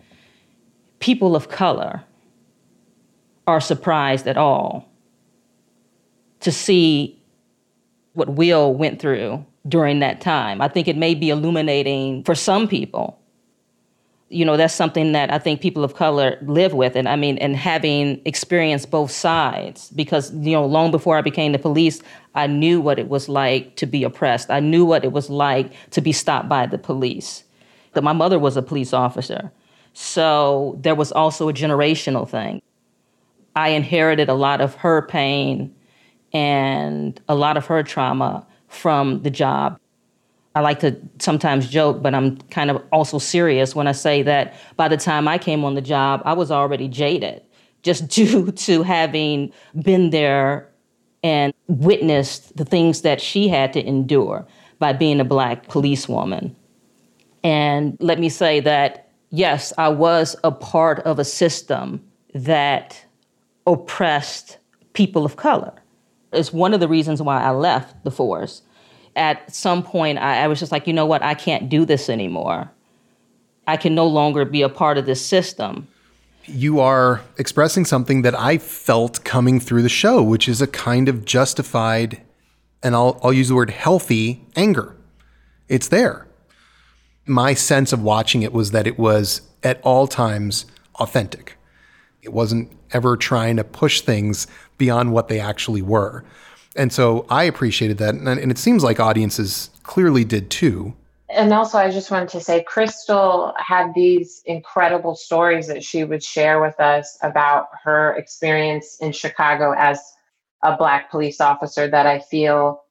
people 1.01 1.35
of 1.35 1.49
color 1.49 2.05
are 3.49 3.61
surprised 3.61 4.29
at 4.29 4.37
all 4.37 4.89
to 6.39 6.53
see 6.53 7.21
what 8.13 8.29
Will 8.29 8.73
went 8.73 9.01
through 9.01 9.45
during 9.66 10.00
that 10.00 10.21
time. 10.21 10.61
I 10.61 10.68
think 10.68 10.88
it 10.88 10.97
may 10.97 11.14
be 11.14 11.30
illuminating 11.30 12.25
for 12.25 12.35
some 12.35 12.68
people. 12.68 13.18
You 14.28 14.44
know, 14.44 14.56
that's 14.56 14.75
something 14.75 15.12
that 15.12 15.33
I 15.33 15.38
think 15.38 15.61
people 15.61 15.85
of 15.85 15.94
color 15.94 16.38
live 16.42 16.73
with. 16.73 16.97
And 16.97 17.09
I 17.09 17.16
mean, 17.16 17.38
and 17.38 17.56
having 17.56 18.21
experienced 18.25 18.90
both 18.90 19.11
sides, 19.11 19.90
because, 19.90 20.35
you 20.35 20.52
know, 20.52 20.66
long 20.66 20.90
before 20.90 21.16
I 21.16 21.21
became 21.21 21.52
the 21.52 21.59
police, 21.59 22.02
I 22.35 22.47
knew 22.47 22.80
what 22.80 22.99
it 22.99 23.09
was 23.09 23.28
like 23.28 23.76
to 23.76 23.87
be 23.87 24.02
oppressed. 24.02 24.50
I 24.50 24.61
knew 24.61 24.85
what 24.85 25.04
it 25.04 25.12
was 25.12 25.30
like 25.30 25.73
to 25.90 26.00
be 26.00 26.12
stopped 26.12 26.49
by 26.49 26.66
the 26.66 26.78
police 26.78 27.44
that 27.94 28.02
my 28.02 28.12
mother 28.12 28.38
was 28.38 28.56
a 28.56 28.62
police 28.62 28.92
officer. 28.92 29.50
So 29.94 30.76
there 30.80 30.94
was 30.94 31.12
also 31.12 31.49
a 31.49 31.52
generational 31.52 32.28
thing. 32.28 32.61
I 33.56 33.68
inherited 33.68 34.28
a 34.28 34.35
lot 34.35 34.61
of 34.61 34.75
her 34.76 35.02
pain 35.02 35.73
and 36.33 37.21
a 37.28 37.35
lot 37.37 37.56
of 37.56 37.66
her 37.66 37.83
trauma 37.85 38.44
from 38.75 39.23
the 39.23 39.31
job. 39.31 39.78
I 40.54 40.61
like 40.61 40.81
to 40.81 40.97
sometimes 41.19 41.69
joke, 41.69 42.02
but 42.02 42.14
I'm 42.14 42.37
kind 42.50 42.71
of 42.71 42.83
also 42.93 43.19
serious 43.19 43.75
when 43.75 43.87
I 43.87 43.93
say 43.93 44.23
that 44.23 44.54
by 44.76 44.88
the 44.88 44.97
time 44.97 45.26
I 45.26 45.38
came 45.38 45.64
on 45.64 45.75
the 45.75 45.81
job, 45.81 46.23
I 46.25 46.33
was 46.33 46.50
already 46.50 46.88
jaded 46.88 47.43
just 47.83 48.09
due 48.16 48.50
to 48.52 48.83
having 48.83 49.52
been 49.83 50.11
there 50.11 50.69
and 51.23 51.54
witnessed 51.69 52.57
the 52.57 52.64
things 52.64 53.00
that 53.02 53.21
she 53.21 53.49
had 53.49 53.73
to 53.73 53.87
endure 53.87 54.47
by 54.78 54.93
being 54.93 55.21
a 55.21 55.25
black 55.25 55.69
policewoman. 55.69 56.54
And 57.43 57.97
let 58.00 58.19
me 58.19 58.28
say 58.28 58.61
that, 58.61 59.11
yes, 59.31 59.73
I 59.78 59.88
was 59.88 60.37
a 60.45 60.50
part 60.50 61.00
of 61.00 61.19
a 61.19 61.25
system 61.25 62.02
that 62.35 63.02
oppressed 63.66 64.59
people 64.93 65.25
of 65.25 65.37
color. 65.37 65.73
It's 66.35 66.53
one 66.53 66.75
of 66.75 66.81
the 66.81 66.88
reasons 66.88 67.23
why 67.23 67.43
I 67.43 67.50
left 67.50 68.05
the 68.05 68.11
force. 68.11 68.62
At 69.17 69.55
some 69.55 69.83
point, 69.83 70.19
I, 70.19 70.45
I 70.45 70.49
was 70.49 70.59
just 70.59 70.73
like, 70.73 70.87
you 70.87 70.93
know 70.93 71.07
what, 71.07 71.23
I 71.23 71.35
can't 71.35 71.69
do 71.69 71.85
this 71.85 72.09
anymore. 72.09 72.71
I 73.67 73.76
can 73.76 73.95
no 73.95 74.07
longer 74.07 74.45
be 74.45 74.62
a 74.62 74.69
part 74.69 74.99
of 74.99 75.07
this 75.07 75.25
system. 75.25 75.88
You 76.45 76.81
are 76.81 77.23
expressing 77.38 77.85
something 77.85 78.23
that 78.23 78.38
I 78.38 78.59
felt 78.59 79.25
coming 79.25 79.61
through 79.61 79.83
the 79.83 79.88
show, 79.88 80.23
which 80.23 80.49
is 80.49 80.61
a 80.61 80.67
kind 80.67 81.09
of 81.09 81.25
justified, 81.25 82.21
and 82.83 82.95
I'll, 82.95 83.19
I'll 83.23 83.33
use 83.33 83.49
the 83.49 83.55
word 83.55 83.71
healthy 83.71 84.45
anger. 84.55 84.95
It's 85.69 85.88
there 85.88 86.26
my 87.26 87.55
sense 87.55 87.93
of 87.93 88.03
watching 88.03 88.43
it 88.43 88.53
was 88.53 88.71
that 88.73 88.87
it 88.87 88.99
was 88.99 89.43
at 89.62 89.81
all 89.83 90.07
times 90.07 90.67
authentic. 90.97 91.57
It 92.23 92.33
wasn't 92.33 92.73
ever 92.95 93.17
trying 93.17 93.57
to 93.57 93.65
push 93.65 94.01
things 94.01 94.47
beyond 94.79 95.13
what 95.13 95.29
they 95.29 95.41
actually 95.41 95.83
were. 95.83 96.25
And 96.77 96.93
so 96.93 97.27
I 97.29 97.45
appreciated 97.45 97.99
that. 97.99 98.15
And, 98.15 98.27
and 98.27 98.51
it 98.51 98.59
seems 98.59 98.83
like 98.83 98.99
audiences 98.99 99.71
clearly 99.83 100.25
did 100.25 100.51
too. 100.51 100.95
And 101.31 101.53
also, 101.53 101.79
I 101.79 101.91
just 101.91 102.11
wanted 102.11 102.29
to 102.31 102.41
say, 102.41 102.65
Christal 102.65 103.55
had 103.59 103.93
these 103.95 104.43
incredible 104.45 105.15
stories 105.15 105.67
that 105.67 105.83
she 105.83 106.05
would 106.05 106.23
share 106.23 106.61
with 106.61 106.79
us 106.79 107.19
about 107.23 107.69
her 107.83 108.15
experience 108.15 108.99
in 109.01 109.13
Chicago 109.13 109.75
as 109.77 110.01
a 110.63 110.77
Black 110.77 111.11
police 111.11 111.41
officer 111.41 111.89
that 111.89 112.07
I 112.07 112.21
feel 112.21 112.83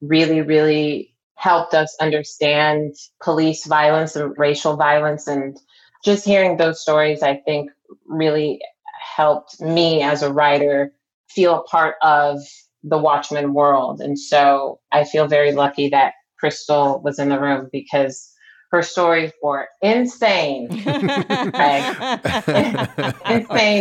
really, 0.00 0.40
really 0.40 1.14
helped 1.34 1.74
us 1.74 1.96
understand 2.00 2.94
police 3.22 3.66
violence 3.66 4.16
and 4.16 4.36
racial 4.36 4.76
violence. 4.76 5.26
And 5.28 5.56
just 6.04 6.24
hearing 6.24 6.56
those 6.56 6.80
stories, 6.80 7.22
I 7.22 7.36
think, 7.36 7.70
really 8.06 8.60
helped 9.14 9.60
me 9.60 10.02
as 10.02 10.22
a 10.22 10.32
writer 10.32 10.92
feel 11.28 11.56
a 11.56 11.62
part 11.64 11.96
of 12.02 12.38
the 12.82 12.98
Watchmen 12.98 13.54
world. 13.54 14.00
And 14.00 14.18
so 14.18 14.80
I 14.90 15.04
feel 15.04 15.26
very 15.26 15.52
lucky 15.52 15.88
that 15.90 16.14
Christal 16.42 17.02
was 17.02 17.18
in 17.18 17.28
the 17.28 17.40
room 17.40 17.68
because 17.72 18.28
her 18.72 18.82
stories 18.82 19.30
were 19.42 19.68
insane. 19.82 20.66
insane 20.70 20.84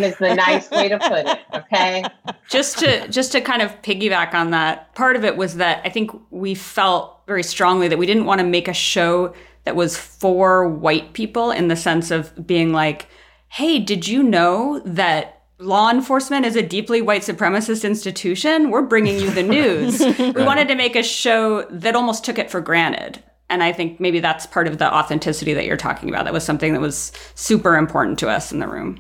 is 0.03 0.17
the 0.17 0.35
nice 0.35 0.69
way 0.69 0.89
to 0.89 0.99
put 0.99 1.25
it. 1.25 1.39
Okay. 1.53 2.03
Just 2.49 2.77
to 2.79 3.07
just 3.07 3.31
to 3.31 3.39
kind 3.39 3.61
of 3.61 3.81
piggyback 3.83 4.33
on 4.33 4.51
that, 4.51 4.93
part 4.93 5.15
of 5.15 5.23
it 5.23 5.37
was 5.37 5.55
that 5.55 5.81
I 5.85 5.89
think 5.89 6.11
we 6.29 6.53
felt 6.53 7.21
very 7.25 7.43
strongly 7.43 7.87
that 7.87 7.97
we 7.97 8.05
didn't 8.05 8.25
want 8.25 8.39
to 8.39 8.45
make 8.45 8.67
a 8.67 8.73
show 8.73 9.33
that 9.63 9.77
was 9.77 9.97
for 9.97 10.67
white 10.67 11.13
people 11.13 11.51
in 11.51 11.69
the 11.69 11.77
sense 11.77 12.11
of 12.11 12.45
being 12.45 12.73
like, 12.73 13.07
hey, 13.51 13.79
did 13.79 14.07
you 14.07 14.23
know 14.23 14.79
that 14.85 15.43
law 15.59 15.89
enforcement 15.89 16.45
is 16.45 16.55
a 16.55 16.61
deeply 16.61 17.01
white 17.01 17.21
supremacist 17.21 17.83
institution? 17.83 18.71
We're 18.71 18.81
bringing 18.81 19.19
you 19.19 19.29
the 19.29 19.43
news. 19.57 19.99
we 19.99 20.43
wanted 20.43 20.67
to 20.69 20.75
make 20.75 20.95
a 20.95 21.03
show 21.03 21.63
that 21.69 21.95
almost 21.95 22.25
took 22.25 22.39
it 22.39 22.49
for 22.49 22.61
granted 22.61 23.23
and 23.51 23.61
I 23.61 23.73
think 23.73 23.99
maybe 23.99 24.21
that's 24.21 24.45
part 24.45 24.65
of 24.65 24.77
the 24.77 24.91
authenticity 24.91 25.53
that 25.53 25.65
you're 25.65 25.75
talking 25.75 26.07
about. 26.07 26.23
That 26.23 26.33
was 26.33 26.45
something 26.45 26.71
that 26.71 26.79
was 26.79 27.11
super 27.35 27.75
important 27.75 28.17
to 28.19 28.29
us 28.29 28.51
in 28.53 28.59
the 28.59 28.67
room. 28.67 28.99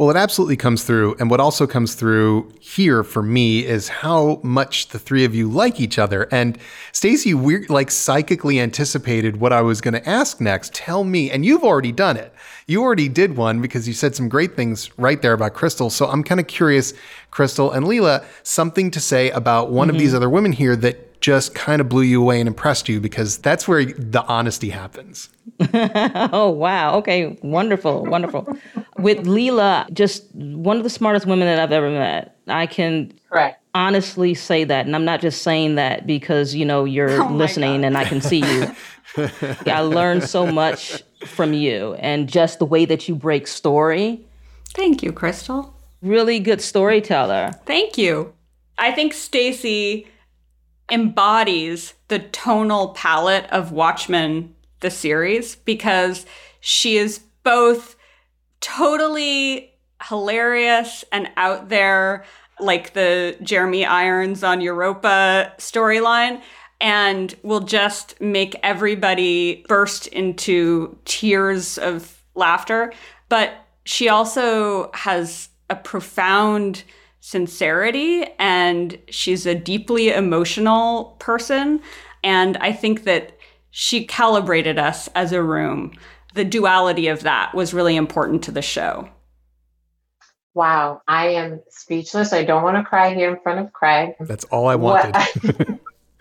Well, 0.00 0.08
it 0.08 0.16
absolutely 0.16 0.56
comes 0.56 0.82
through. 0.82 1.16
And 1.20 1.28
what 1.28 1.40
also 1.40 1.66
comes 1.66 1.94
through 1.94 2.50
here 2.58 3.04
for 3.04 3.22
me 3.22 3.66
is 3.66 3.88
how 3.88 4.40
much 4.42 4.88
the 4.88 4.98
three 4.98 5.26
of 5.26 5.34
you 5.34 5.46
like 5.46 5.78
each 5.78 5.98
other. 5.98 6.26
And 6.32 6.56
Stacy, 6.92 7.34
we're 7.34 7.66
like 7.68 7.90
psychically 7.90 8.58
anticipated 8.58 9.40
what 9.40 9.52
I 9.52 9.60
was 9.60 9.82
going 9.82 9.92
to 9.92 10.08
ask 10.08 10.40
next. 10.40 10.72
Tell 10.72 11.04
me, 11.04 11.30
and 11.30 11.44
you've 11.44 11.62
already 11.62 11.92
done 11.92 12.16
it. 12.16 12.32
You 12.66 12.80
already 12.80 13.10
did 13.10 13.36
one 13.36 13.60
because 13.60 13.86
you 13.86 13.92
said 13.92 14.16
some 14.16 14.30
great 14.30 14.56
things 14.56 14.88
right 14.96 15.20
there 15.20 15.34
about 15.34 15.52
Christal. 15.52 15.92
So 15.92 16.06
I'm 16.06 16.24
kind 16.24 16.40
of 16.40 16.46
curious, 16.46 16.94
Christal 17.30 17.76
and 17.76 17.86
Lila, 17.86 18.24
something 18.42 18.90
to 18.92 19.00
say 19.00 19.28
about 19.28 19.70
one 19.70 19.88
mm-hmm. 19.88 19.96
of 19.96 20.00
these 20.00 20.14
other 20.14 20.30
women 20.30 20.52
here 20.52 20.76
that 20.76 21.09
just 21.20 21.54
kind 21.54 21.80
of 21.80 21.88
blew 21.88 22.02
you 22.02 22.22
away 22.22 22.40
and 22.40 22.48
impressed 22.48 22.88
you 22.88 23.00
because 23.00 23.38
that's 23.38 23.68
where 23.68 23.84
the 23.84 24.24
honesty 24.24 24.70
happens. 24.70 25.28
oh, 25.72 26.48
wow. 26.48 26.96
Okay. 26.96 27.38
Wonderful. 27.42 28.04
Wonderful. 28.06 28.56
With 28.98 29.26
Lila, 29.26 29.86
just 29.92 30.34
one 30.34 30.78
of 30.78 30.82
the 30.82 30.90
smartest 30.90 31.26
women 31.26 31.46
that 31.46 31.58
I've 31.58 31.72
ever 31.72 31.90
met. 31.90 32.36
I 32.46 32.66
can 32.66 33.12
Correct. 33.28 33.62
honestly 33.74 34.34
say 34.34 34.64
that. 34.64 34.86
And 34.86 34.96
I'm 34.96 35.04
not 35.04 35.20
just 35.20 35.42
saying 35.42 35.74
that 35.74 36.06
because, 36.06 36.54
you 36.54 36.64
know, 36.64 36.84
you're 36.84 37.22
oh 37.24 37.28
listening 37.28 37.84
and 37.84 37.98
I 37.98 38.04
can 38.04 38.20
see 38.22 38.38
you. 38.38 38.74
I 39.66 39.80
learned 39.80 40.24
so 40.24 40.46
much 40.46 41.02
from 41.26 41.52
you 41.52 41.94
and 41.94 42.28
just 42.28 42.58
the 42.58 42.64
way 42.66 42.86
that 42.86 43.08
you 43.08 43.14
break 43.14 43.46
story. 43.46 44.24
Thank 44.74 45.02
you, 45.02 45.12
Christal. 45.12 45.74
Really 46.00 46.38
good 46.38 46.62
storyteller. 46.62 47.50
Thank 47.66 47.98
you. 47.98 48.32
I 48.78 48.92
think 48.92 49.12
Stacy 49.12 50.06
embodies 50.90 51.94
the 52.08 52.18
tonal 52.18 52.90
palette 52.90 53.46
of 53.50 53.72
Watchmen, 53.72 54.54
the 54.80 54.90
series, 54.90 55.56
because 55.56 56.26
she 56.60 56.96
is 56.96 57.20
both 57.42 57.96
totally 58.60 59.72
hilarious 60.08 61.04
and 61.12 61.30
out 61.36 61.68
there, 61.68 62.24
like 62.58 62.92
the 62.92 63.36
Jeremy 63.42 63.84
Irons 63.84 64.42
on 64.42 64.60
Europa 64.60 65.52
storyline, 65.58 66.42
and 66.80 67.34
will 67.42 67.60
just 67.60 68.20
make 68.20 68.56
everybody 68.62 69.64
burst 69.68 70.06
into 70.08 70.96
tears 71.04 71.78
of 71.78 72.22
laughter. 72.34 72.92
But 73.28 73.52
she 73.84 74.08
also 74.08 74.90
has 74.94 75.48
a 75.68 75.76
profound 75.76 76.84
sincerity 77.30 78.26
and 78.40 78.98
she's 79.08 79.46
a 79.46 79.54
deeply 79.54 80.10
emotional 80.10 81.16
person. 81.20 81.80
And 82.24 82.56
I 82.56 82.72
think 82.72 83.04
that 83.04 83.38
she 83.70 84.04
calibrated 84.04 84.80
us 84.80 85.08
as 85.14 85.32
a 85.32 85.40
room. 85.40 85.92
The 86.34 86.44
duality 86.44 87.06
of 87.06 87.22
that 87.22 87.54
was 87.54 87.72
really 87.72 87.94
important 87.94 88.42
to 88.44 88.50
the 88.50 88.62
show. 88.62 89.08
Wow, 90.54 91.02
I 91.06 91.28
am 91.28 91.60
speechless. 91.68 92.32
I 92.32 92.42
don't 92.42 92.64
want 92.64 92.76
to 92.76 92.82
cry 92.82 93.14
here 93.14 93.30
in 93.30 93.40
front 93.40 93.60
of 93.60 93.72
Craig. 93.72 94.14
That's 94.18 94.44
all 94.46 94.66
I 94.66 94.74
wanted. 94.74 95.14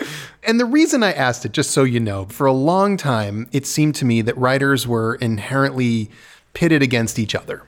and 0.44 0.60
the 0.60 0.66
reason 0.66 1.02
I 1.02 1.12
asked 1.14 1.44
it, 1.44 1.54
just 1.54 1.72
so 1.72 1.84
you 1.84 2.00
know, 2.00 2.26
for 2.26 2.46
a 2.46 2.54
long 2.54 2.96
time, 2.96 3.50
it 3.52 3.66
seemed 3.66 3.96
to 3.96 4.06
me 4.06 4.22
that 4.22 4.38
writers 4.38 4.88
were 4.88 5.16
inherently 5.16 6.12
pitted 6.54 6.84
against 6.84 7.18
each 7.18 7.34
other. 7.34 7.64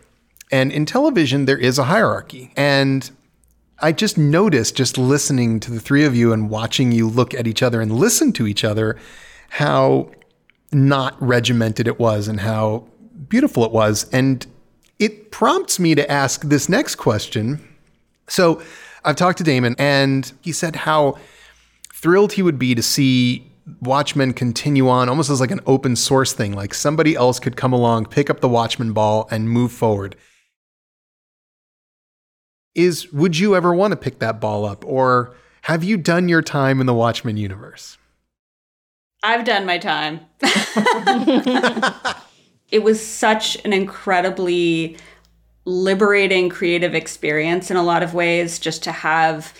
And 0.51 0.71
in 0.71 0.85
television, 0.85 1.45
there 1.45 1.57
is 1.57 1.79
a 1.79 1.85
hierarchy. 1.85 2.53
And 2.55 3.09
I 3.81 3.91
just 3.91 4.17
noticed, 4.17 4.75
just 4.75 4.97
listening 4.97 5.59
to 5.61 5.71
the 5.71 5.79
three 5.79 6.05
of 6.05 6.15
you 6.15 6.31
and 6.33 6.49
watching 6.49 6.91
you 6.91 7.09
look 7.09 7.33
at 7.33 7.47
each 7.47 7.63
other 7.63 7.81
and 7.81 7.91
listen 7.91 8.31
to 8.33 8.45
each 8.45 8.63
other, 8.63 8.97
how 9.49 10.11
not 10.71 11.19
regimented 11.21 11.87
it 11.87 11.99
was 11.99 12.27
and 12.27 12.39
how 12.39 12.87
beautiful 13.27 13.65
it 13.65 13.71
was. 13.71 14.07
And 14.13 14.45
it 14.99 15.31
prompts 15.31 15.79
me 15.79 15.95
to 15.95 16.09
ask 16.09 16.43
this 16.43 16.69
next 16.69 16.95
question. 16.95 17.67
So 18.27 18.61
I've 19.03 19.15
talked 19.15 19.39
to 19.39 19.43
Damon, 19.43 19.75
and 19.79 20.31
he 20.41 20.51
said 20.51 20.75
how 20.75 21.17
thrilled 21.91 22.33
he 22.33 22.43
would 22.43 22.59
be 22.59 22.75
to 22.75 22.83
see 22.83 23.51
Watchmen 23.81 24.33
continue 24.33 24.89
on 24.89 25.09
almost 25.09 25.31
as 25.31 25.41
like 25.41 25.51
an 25.51 25.59
open 25.65 25.95
source 25.95 26.33
thing, 26.33 26.53
like 26.53 26.75
somebody 26.75 27.15
else 27.15 27.39
could 27.39 27.55
come 27.55 27.73
along, 27.73 28.05
pick 28.05 28.29
up 28.29 28.41
the 28.41 28.49
Watchmen 28.49 28.93
ball, 28.93 29.27
and 29.31 29.49
move 29.49 29.71
forward 29.71 30.15
is 32.75 33.11
would 33.11 33.37
you 33.37 33.55
ever 33.55 33.73
want 33.73 33.91
to 33.91 33.97
pick 33.97 34.19
that 34.19 34.39
ball 34.39 34.65
up 34.65 34.85
or 34.85 35.35
have 35.63 35.83
you 35.83 35.97
done 35.97 36.29
your 36.29 36.41
time 36.41 36.79
in 36.79 36.87
the 36.87 36.93
Watchmen 36.93 37.37
universe? 37.37 37.97
I've 39.23 39.45
done 39.45 39.65
my 39.65 39.77
time. 39.77 40.21
it 42.71 42.81
was 42.81 43.05
such 43.05 43.55
an 43.63 43.71
incredibly 43.71 44.97
liberating 45.65 46.49
creative 46.49 46.95
experience 46.95 47.69
in 47.69 47.77
a 47.77 47.83
lot 47.83 48.01
of 48.01 48.15
ways 48.15 48.57
just 48.57 48.83
to 48.83 48.91
have 48.91 49.53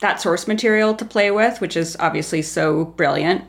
that 0.00 0.20
source 0.20 0.48
material 0.48 0.94
to 0.94 1.04
play 1.04 1.30
with, 1.30 1.60
which 1.60 1.76
is 1.76 1.96
obviously 2.00 2.42
so 2.42 2.86
brilliant, 2.86 3.44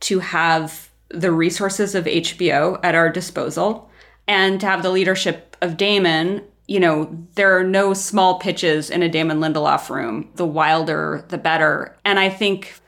to 0.00 0.20
have 0.20 0.88
the 1.10 1.30
resources 1.30 1.94
of 1.94 2.04
HBO 2.06 2.80
at 2.82 2.94
our 2.94 3.10
disposal 3.10 3.90
and 4.26 4.60
to 4.60 4.66
have 4.66 4.82
the 4.82 4.90
leadership 4.90 5.56
of 5.60 5.76
Damon 5.76 6.42
you 6.70 6.78
know, 6.78 7.10
there 7.34 7.58
are 7.58 7.64
no 7.64 7.92
small 7.92 8.38
pitches 8.38 8.90
in 8.90 9.02
a 9.02 9.08
Damon 9.08 9.40
Lindelof 9.40 9.90
room. 9.90 10.30
The 10.36 10.46
wilder, 10.46 11.24
the 11.26 11.36
better. 11.36 11.98
And 12.04 12.20
I 12.20 12.28
think 12.28 12.80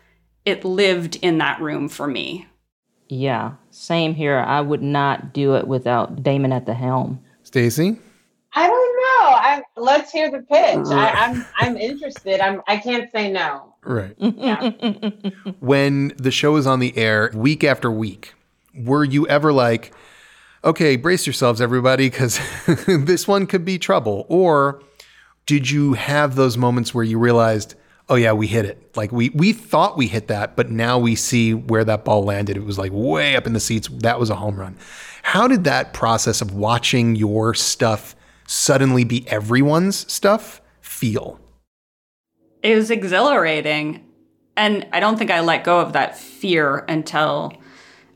it 0.45 0.65
lived 0.65 1.17
in 1.17 1.39
that 1.39 1.61
room 1.61 1.89
for 1.89 2.07
me. 2.07 2.47
Yeah, 3.09 3.55
same 3.71 4.15
here. 4.15 4.39
I 4.39 4.61
would 4.61 4.83
not 4.83 5.35
do 5.35 5.57
it 5.57 5.67
without 5.67 6.23
Damon 6.23 6.53
at 6.53 6.65
the 6.65 6.75
helm. 6.75 7.21
Stacy? 7.43 7.99
I 8.53 8.69
don't 8.69 8.97
know. 8.97 9.35
I, 9.35 9.63
let's 9.77 10.13
hear 10.13 10.31
the 10.31 10.43
pitch. 10.43 10.87
I, 10.87 11.09
I'm 11.11 11.45
I'm 11.57 11.77
interested. 11.77 12.41
I'm 12.41 12.63
I 12.69 12.77
can't 12.77 13.11
say 13.11 13.33
no. 13.33 13.75
Right. 13.83 14.15
Yeah. 14.17 14.71
when 15.59 16.13
the 16.19 16.31
show 16.31 16.55
is 16.55 16.69
on 16.69 16.79
the 16.79 16.97
air 16.97 17.33
week 17.35 17.65
after 17.65 17.91
week, 17.91 18.35
were 18.77 19.03
you 19.03 19.27
ever 19.27 19.53
like, 19.53 19.93
okay, 20.65 20.97
brace 20.97 21.27
yourselves, 21.27 21.61
everybody, 21.61 22.09
because 22.09 22.41
this 22.87 23.27
one 23.27 23.47
could 23.47 23.65
be 23.65 23.79
trouble? 23.79 24.27
Or 24.29 24.83
did 25.47 25.71
you 25.71 25.95
have 25.95 26.35
those 26.35 26.57
moments 26.57 26.95
where 26.95 27.05
you 27.05 27.19
realized, 27.19 27.75
oh 28.09 28.15
yeah, 28.15 28.33
we 28.33 28.47
hit 28.47 28.65
it. 28.65 28.97
Like 28.97 29.13
we 29.13 29.31
we 29.31 29.53
thought 29.53 29.97
we 29.97 30.07
hit 30.07 30.29
that, 30.29 30.57
but 30.57 30.71
now 30.71 30.99
we 30.99 31.15
see 31.15 31.55
where 31.55 31.85
that 31.85 32.05
ball 32.05 32.25
landed. 32.25 32.57
It 32.57 32.65
was 32.65 32.79
like 32.79 32.93
way 32.93 33.37
up 33.37 33.47
in 33.47 33.53
the 33.53 33.61
seats. 33.61 33.89
That 33.89 34.21
was 34.21 34.31
a 34.31 34.37
home 34.37 34.57
run. 34.57 34.77
How 35.23 35.49
did 35.49 35.65
that 35.65 35.93
process 35.93 36.41
of 36.41 36.53
watching 36.53 37.17
your 37.17 37.55
stuff 37.55 38.15
suddenly 38.47 39.05
be 39.05 39.27
everyone's 39.29 40.11
stuff 40.13 40.61
feel? 40.81 41.41
It 42.63 42.77
was 42.77 42.91
exhilarating. 42.91 44.07
And 44.57 44.87
I 44.93 45.01
don't 45.01 45.17
think 45.17 45.31
I 45.31 45.41
let 45.41 45.65
go 45.65 45.81
of 45.81 45.95
that 45.95 46.19
fear 46.19 46.85
until 46.89 47.55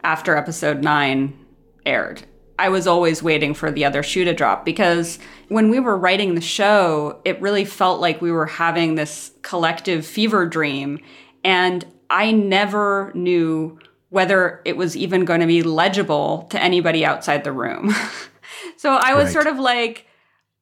after 0.05 0.37
episode 0.37 0.83
9 0.83 1.47
aired. 1.87 2.23
I 2.59 2.69
was 2.69 2.87
always 2.87 3.23
waiting 3.23 3.55
for 3.55 3.71
the 3.71 3.85
other 3.85 4.03
shoe 4.03 4.25
to 4.25 4.33
drop 4.33 4.65
because 4.65 5.19
when 5.49 5.71
we 5.71 5.81
were 5.81 5.97
writing 5.97 6.35
the 6.35 6.41
show, 6.41 7.21
it 7.25 7.41
really 7.41 7.65
felt 7.65 8.01
like 8.01 8.23
we 8.23 8.33
were 8.33 8.47
having 8.47 8.95
this 8.95 9.33
collective 9.43 10.07
fever 10.07 10.47
dream. 10.47 11.01
And 11.45 11.85
I 12.09 12.33
never 12.33 13.13
knew 13.15 13.79
whether 14.09 14.63
it 14.65 14.77
was 14.77 14.97
even 14.97 15.25
going 15.25 15.41
to 15.41 15.47
be 15.47 15.63
legible 15.63 16.47
to 16.51 16.63
anybody 16.63 17.05
outside 17.05 17.45
the 17.45 17.53
room. 17.53 17.95
so 18.77 18.95
I 18.95 19.15
was 19.15 19.27
right. 19.27 19.33
sort 19.33 19.47
of 19.47 19.59
like, 19.59 20.07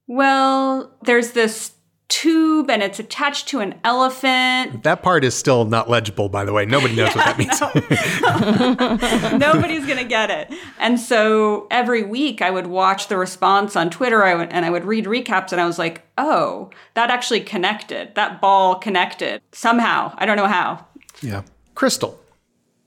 well, 0.07 0.97
there's 1.03 1.31
this 1.31 1.74
tube 2.07 2.69
and 2.69 2.83
it's 2.83 2.99
attached 2.99 3.47
to 3.49 3.59
an 3.59 3.75
elephant. 3.83 4.83
That 4.83 5.01
part 5.01 5.23
is 5.23 5.35
still 5.35 5.65
not 5.65 5.89
legible, 5.89 6.29
by 6.29 6.45
the 6.45 6.53
way. 6.53 6.65
Nobody 6.65 6.95
knows 6.95 7.15
yeah, 7.15 7.35
what 7.35 7.37
that 7.37 9.31
means. 9.31 9.39
Nobody's 9.39 9.85
going 9.85 9.97
to 9.97 10.05
get 10.05 10.29
it. 10.29 10.53
And 10.79 10.99
so 10.99 11.67
every 11.71 12.03
week 12.03 12.41
I 12.41 12.51
would 12.51 12.67
watch 12.67 13.07
the 13.07 13.17
response 13.17 13.75
on 13.75 13.89
Twitter 13.89 14.23
and 14.23 14.65
I 14.65 14.69
would 14.69 14.85
read 14.85 15.05
recaps 15.05 15.51
and 15.51 15.59
I 15.59 15.65
was 15.65 15.79
like, 15.79 16.03
oh, 16.17 16.69
that 16.93 17.09
actually 17.09 17.41
connected. 17.41 18.13
That 18.15 18.39
ball 18.39 18.75
connected 18.75 19.41
somehow. 19.51 20.13
I 20.17 20.25
don't 20.25 20.37
know 20.37 20.47
how. 20.47 20.85
Yeah. 21.21 21.41
Christal. 21.75 22.15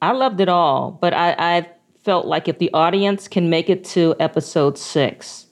I 0.01 0.13
loved 0.13 0.41
it 0.41 0.49
all, 0.49 0.93
but 0.93 1.13
I, 1.13 1.35
I 1.39 1.69
felt 2.05 2.27
like 2.27 2.47
if 2.47 2.59
the 2.59 2.71
audience 2.73 3.27
can 3.27 3.51
make 3.51 3.69
it 3.69 3.85
to 3.85 4.15
episode 4.21 4.79
six, 4.79 5.48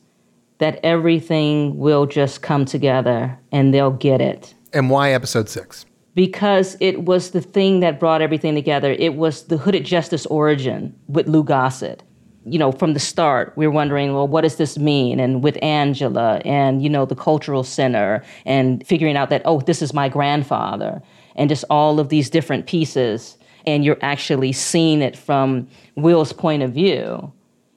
that 0.59 0.81
everything 0.83 1.77
will 1.77 2.07
just 2.07 2.43
come 2.43 2.65
together 2.65 3.39
and 3.53 3.75
they'll 3.75 3.91
get 3.91 4.21
it. 4.21 4.55
And 4.73 4.91
why 4.91 5.13
episode 5.13 5.49
six? 5.49 5.87
Because 6.15 6.77
it 6.81 7.05
was 7.05 7.31
the 7.31 7.43
thing 7.43 7.81
that 7.81 8.01
brought 8.01 8.23
everything 8.23 8.55
together. 8.55 8.93
It 8.93 9.17
was 9.17 9.45
the 9.45 9.59
Hooded 9.59 9.85
Justice 9.85 10.25
origin 10.27 10.95
with 11.09 11.29
Lou 11.29 11.45
Gossett. 11.45 12.03
You 12.47 12.59
know, 12.59 12.73
from 12.73 12.95
the 12.95 13.01
start, 13.01 13.53
we 13.57 13.67
were 13.67 13.73
wondering, 13.73 14.15
well, 14.15 14.29
what 14.29 14.43
does 14.43 14.57
this 14.57 14.79
mean? 14.79 15.19
And 15.21 15.43
with 15.43 15.59
Angela 15.63 16.41
and, 16.45 16.83
you 16.83 16.89
know, 16.89 17.05
the 17.05 17.17
cultural 17.17 17.65
center 17.65 18.23
and 18.45 18.87
figuring 18.87 19.17
out 19.17 19.31
that, 19.31 19.43
oh, 19.45 19.61
this 19.61 19.83
is 19.83 19.93
my 19.93 20.09
grandfather 20.09 21.03
and 21.35 21.51
just 21.51 21.65
all 21.69 22.01
of 22.01 22.09
these 22.09 22.31
different 22.31 22.67
pieces. 22.67 23.37
And 23.67 23.85
you're 23.85 23.99
actually 24.01 24.53
seeing 24.53 25.03
it 25.03 25.17
from 25.17 25.67
Will's 25.97 26.33
point 26.33 26.63
of 26.63 26.73
view 26.73 27.33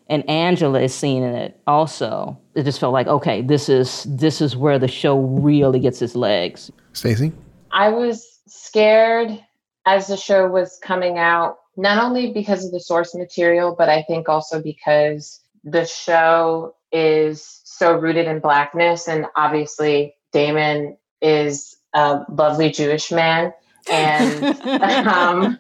and 0.10 0.28
Angela 0.30 0.82
is 0.82 0.94
seeing 0.94 1.24
it 1.24 1.60
also. 1.68 2.38
It 2.56 2.64
just 2.64 2.80
felt 2.80 2.94
like, 2.94 3.08
okay, 3.08 3.42
this 3.42 3.70
is 3.70 4.06
this 4.10 4.42
is 4.42 4.56
where 4.56 4.80
the 4.80 4.88
show 4.88 5.20
really 5.20 5.80
gets 5.80 6.02
its 6.02 6.16
legs. 6.16 6.72
Stacy? 6.94 7.32
I 7.72 7.90
was 7.90 8.40
scared 8.48 9.40
as 9.86 10.08
the 10.08 10.18
show 10.18 10.48
was 10.48 10.80
coming 10.84 11.18
out, 11.18 11.58
not 11.78 12.04
only 12.04 12.34
because 12.34 12.66
of 12.66 12.72
the 12.72 12.80
source 12.80 13.16
material, 13.16 13.76
but 13.78 13.88
I 13.88 14.02
think 14.04 14.28
also 14.28 14.62
because 14.62 15.40
the 15.64 15.86
show 15.86 16.76
is 16.92 17.62
so 17.64 17.96
rooted 17.96 18.28
in 18.28 18.40
blackness 18.40 19.08
and 19.08 19.28
obviously 19.36 20.16
Damon 20.34 20.98
is 21.22 21.78
a 21.94 22.22
lovely 22.30 22.72
Jewish 22.72 23.12
man 23.12 23.54
and 23.90 25.08
um, 25.08 25.58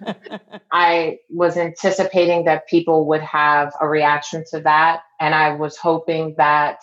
I 0.71 1.17
was 1.29 1.57
anticipating 1.57 2.45
that 2.45 2.67
people 2.67 3.05
would 3.07 3.21
have 3.21 3.73
a 3.81 3.87
reaction 3.87 4.43
to 4.51 4.59
that. 4.61 5.01
And 5.19 5.35
I 5.35 5.51
was 5.51 5.77
hoping 5.77 6.35
that 6.37 6.79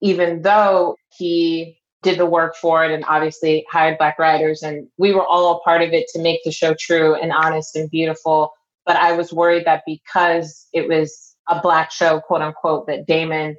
even 0.00 0.42
though 0.42 0.96
he 1.16 1.78
did 2.02 2.18
the 2.18 2.26
work 2.26 2.54
for 2.54 2.84
it 2.84 2.92
and 2.92 3.04
obviously 3.08 3.64
hired 3.70 3.98
black 3.98 4.18
writers, 4.18 4.62
and 4.62 4.86
we 4.98 5.12
were 5.12 5.26
all 5.26 5.56
a 5.56 5.60
part 5.60 5.82
of 5.82 5.92
it 5.92 6.06
to 6.12 6.20
make 6.20 6.40
the 6.44 6.52
show 6.52 6.74
true 6.74 7.14
and 7.14 7.32
honest 7.32 7.74
and 7.76 7.90
beautiful. 7.90 8.52
But 8.84 8.96
I 8.96 9.12
was 9.12 9.32
worried 9.32 9.64
that 9.64 9.82
because 9.86 10.68
it 10.72 10.88
was 10.88 11.34
a 11.48 11.60
black 11.60 11.90
show, 11.90 12.20
quote 12.20 12.42
unquote, 12.42 12.86
that 12.86 13.06
Damon 13.06 13.56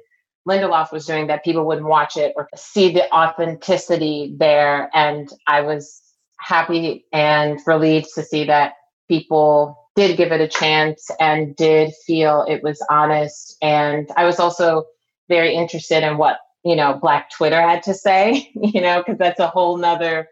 Lindelof 0.48 0.92
was 0.92 1.06
doing, 1.06 1.26
that 1.26 1.42
people 1.42 1.64
wouldn't 1.64 1.88
watch 1.88 2.16
it 2.16 2.32
or 2.36 2.48
see 2.54 2.92
the 2.92 3.12
authenticity 3.12 4.32
there. 4.38 4.88
And 4.94 5.28
I 5.48 5.62
was 5.62 6.00
happy 6.38 7.04
and 7.12 7.60
relieved 7.66 8.08
to 8.14 8.22
see 8.22 8.44
that 8.44 8.74
people 9.08 9.88
did 9.96 10.16
give 10.16 10.32
it 10.32 10.40
a 10.40 10.48
chance 10.48 11.10
and 11.18 11.56
did 11.56 11.92
feel 12.06 12.44
it 12.48 12.62
was 12.62 12.84
honest. 12.90 13.56
And 13.62 14.08
I 14.16 14.24
was 14.24 14.38
also 14.38 14.84
very 15.28 15.54
interested 15.54 16.02
in 16.02 16.18
what, 16.18 16.38
you 16.64 16.76
know, 16.76 16.98
Black 17.00 17.30
Twitter 17.30 17.60
had 17.60 17.82
to 17.84 17.94
say, 17.94 18.50
you 18.54 18.80
know, 18.80 18.98
because 18.98 19.18
that's 19.18 19.40
a 19.40 19.48
whole 19.48 19.78
nother 19.78 20.28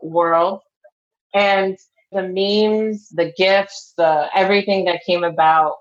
world. 0.00 0.60
And 1.34 1.76
the 2.12 2.22
memes, 2.22 3.08
the 3.10 3.32
gifts, 3.36 3.92
the 3.96 4.28
everything 4.34 4.84
that 4.86 5.04
came 5.04 5.24
about 5.24 5.74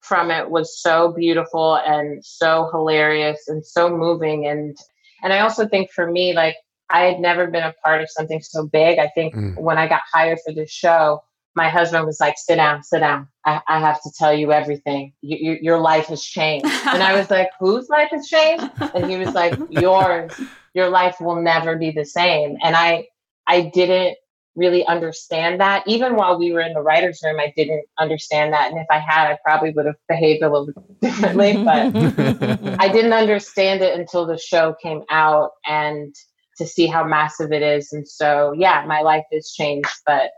from 0.00 0.30
it 0.30 0.50
was 0.50 0.78
so 0.80 1.12
beautiful 1.12 1.76
and 1.76 2.22
so 2.24 2.68
hilarious 2.70 3.48
and 3.48 3.64
so 3.64 3.88
moving. 3.88 4.46
And 4.46 4.76
and 5.22 5.32
I 5.32 5.40
also 5.40 5.66
think 5.66 5.90
for 5.90 6.10
me, 6.10 6.34
like 6.34 6.56
I 6.94 7.06
had 7.06 7.18
never 7.18 7.48
been 7.48 7.64
a 7.64 7.74
part 7.84 8.02
of 8.02 8.08
something 8.08 8.40
so 8.40 8.66
big. 8.66 9.00
I 9.00 9.08
think 9.08 9.34
mm. 9.34 9.60
when 9.60 9.78
I 9.78 9.88
got 9.88 10.02
hired 10.12 10.38
for 10.46 10.54
this 10.54 10.70
show, 10.70 11.24
my 11.56 11.68
husband 11.68 12.06
was 12.06 12.20
like, 12.20 12.36
sit 12.38 12.54
down, 12.54 12.84
sit 12.84 13.00
down. 13.00 13.26
I, 13.44 13.60
I 13.66 13.80
have 13.80 14.00
to 14.02 14.12
tell 14.16 14.32
you 14.32 14.52
everything. 14.52 15.12
You, 15.20 15.36
you, 15.40 15.58
your 15.60 15.78
life 15.78 16.06
has 16.06 16.22
changed. 16.22 16.66
and 16.86 17.02
I 17.02 17.16
was 17.18 17.30
like, 17.30 17.50
whose 17.58 17.88
life 17.88 18.10
has 18.12 18.28
changed? 18.28 18.64
And 18.94 19.10
he 19.10 19.16
was 19.16 19.34
like, 19.34 19.58
yours. 19.70 20.40
Your 20.72 20.88
life 20.88 21.16
will 21.20 21.42
never 21.42 21.76
be 21.76 21.90
the 21.90 22.04
same. 22.04 22.58
And 22.62 22.76
I, 22.76 23.08
I 23.46 23.72
didn't 23.74 24.16
really 24.54 24.86
understand 24.86 25.60
that. 25.60 25.82
Even 25.88 26.14
while 26.14 26.38
we 26.38 26.52
were 26.52 26.60
in 26.60 26.74
the 26.74 26.80
writer's 26.80 27.20
room, 27.24 27.40
I 27.40 27.52
didn't 27.56 27.84
understand 27.98 28.52
that. 28.52 28.70
And 28.70 28.78
if 28.78 28.86
I 28.88 29.00
had, 29.00 29.32
I 29.32 29.38
probably 29.44 29.70
would 29.70 29.86
have 29.86 29.96
behaved 30.08 30.44
a 30.44 30.48
little 30.48 30.66
bit 30.66 31.00
differently. 31.00 31.54
But 31.64 32.76
I 32.80 32.88
didn't 32.88 33.14
understand 33.14 33.82
it 33.82 33.98
until 33.98 34.26
the 34.26 34.38
show 34.38 34.76
came 34.80 35.02
out. 35.10 35.50
And 35.66 36.14
to 36.58 36.66
see 36.66 36.86
how 36.86 37.04
massive 37.04 37.52
it 37.52 37.62
is. 37.62 37.92
And 37.92 38.06
so, 38.06 38.52
yeah, 38.56 38.84
my 38.86 39.00
life 39.00 39.24
has 39.32 39.50
changed, 39.50 39.90
but 40.06 40.30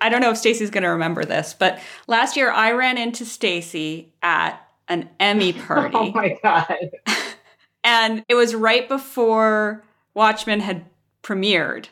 I 0.00 0.08
don't 0.08 0.20
know 0.20 0.30
if 0.30 0.36
Stacy's 0.36 0.70
going 0.70 0.82
to 0.82 0.90
remember 0.90 1.24
this, 1.24 1.54
but 1.54 1.78
last 2.08 2.36
year 2.36 2.50
I 2.50 2.72
ran 2.72 2.98
into 2.98 3.24
Stacy 3.24 4.12
at 4.20 4.60
an 4.88 5.08
Emmy 5.20 5.54
oh 5.58 5.62
party. 5.62 5.96
oh 5.96 6.10
my 6.10 6.36
god. 6.42 6.90
and 7.84 8.24
it 8.28 8.34
was 8.34 8.54
right 8.54 8.88
before 8.88 9.84
Watchmen 10.14 10.60
had 10.60 10.84
premiered. 11.22 11.86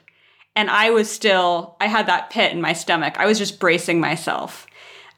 And 0.56 0.68
I 0.68 0.90
was 0.90 1.08
still 1.08 1.76
I 1.80 1.86
had 1.86 2.06
that 2.06 2.30
pit 2.30 2.52
in 2.52 2.60
my 2.60 2.72
stomach. 2.72 3.14
I 3.16 3.26
was 3.26 3.38
just 3.38 3.60
bracing 3.60 4.00
myself. 4.00 4.66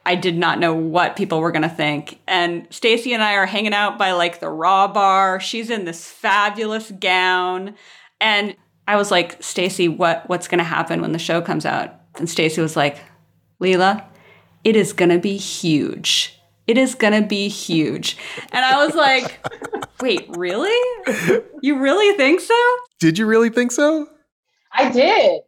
I 0.05 0.15
did 0.15 0.37
not 0.37 0.59
know 0.59 0.75
what 0.75 1.17
people 1.17 1.41
were 1.41 1.53
going 1.53 1.63
to 1.63 1.69
think. 1.69 2.19
And 2.27 2.67
Stacy 2.71 3.15
and 3.15 3.23
I 3.23 3.35
are 3.35 3.47
hanging 3.47 3.73
out 3.73 3.99
by 3.99 4.13
like 4.13 4.41
the 4.41 4.49
raw 4.51 4.89
bar. 4.89 5.41
She's 5.41 5.71
in 5.71 5.85
this 5.85 6.07
fabulous 6.07 6.91
gown. 6.91 7.75
And 8.23 8.57
I 8.87 8.97
was 8.97 9.11
like, 9.11 9.43
Stacy, 9.43 9.89
what 9.89 10.27
what's 10.29 10.49
going 10.49 10.59
to 10.59 10.65
happen 10.65 11.03
when 11.03 11.13
the 11.13 11.19
show 11.19 11.43
comes 11.43 11.67
out? 11.67 11.93
And 12.15 12.31
Stacy 12.31 12.63
was 12.63 12.77
like, 12.77 12.99
Lila, 13.59 14.07
it 14.65 14.77
is 14.77 14.93
going 14.93 15.11
to 15.11 15.19
be 15.19 15.37
huge. 15.37 16.39
It 16.67 16.79
is 16.79 16.95
going 16.95 17.21
to 17.21 17.27
be 17.27 17.49
huge. 17.49 18.17
And 18.53 18.65
I 18.65 18.85
was 18.85 18.95
like, 18.95 19.45
wait, 20.01 20.27
really? 20.31 20.71
You 21.63 21.81
really 21.81 22.17
think 22.17 22.41
so? 22.41 22.55
Did 23.01 23.19
you 23.19 23.27
really 23.27 23.51
think 23.51 23.73
so? 23.73 24.09
I 24.73 24.91
did. 24.91 25.43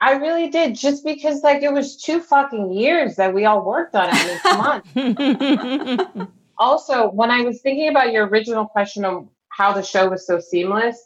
I 0.00 0.14
really 0.14 0.50
did. 0.50 0.74
Just 0.74 1.04
because 1.04 1.42
like 1.42 1.62
it 1.62 1.72
was 1.72 1.96
two 1.96 2.20
fucking 2.20 2.72
years 2.72 3.14
that 3.16 3.32
we 3.32 3.44
all 3.44 3.64
worked 3.64 3.94
on 3.94 4.08
it. 4.08 4.40
I 4.44 4.82
mean, 4.94 5.96
come 5.96 6.18
on. 6.18 6.32
also, 6.58 7.10
when 7.10 7.30
I 7.30 7.42
was 7.42 7.60
thinking 7.62 7.88
about 7.88 8.10
your 8.10 8.26
original 8.26 8.66
question 8.66 9.04
of 9.04 9.28
how 9.50 9.72
the 9.72 9.82
show 9.82 10.08
was 10.08 10.26
so 10.26 10.40
seamless, 10.40 10.98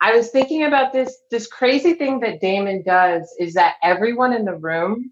I 0.00 0.14
was 0.14 0.30
thinking 0.30 0.64
about 0.64 0.92
this 0.92 1.16
this 1.30 1.46
crazy 1.46 1.94
thing 1.94 2.20
that 2.20 2.40
Damon 2.40 2.82
does 2.82 3.34
is 3.38 3.54
that 3.54 3.76
everyone 3.82 4.32
in 4.32 4.44
the 4.44 4.56
room 4.56 5.10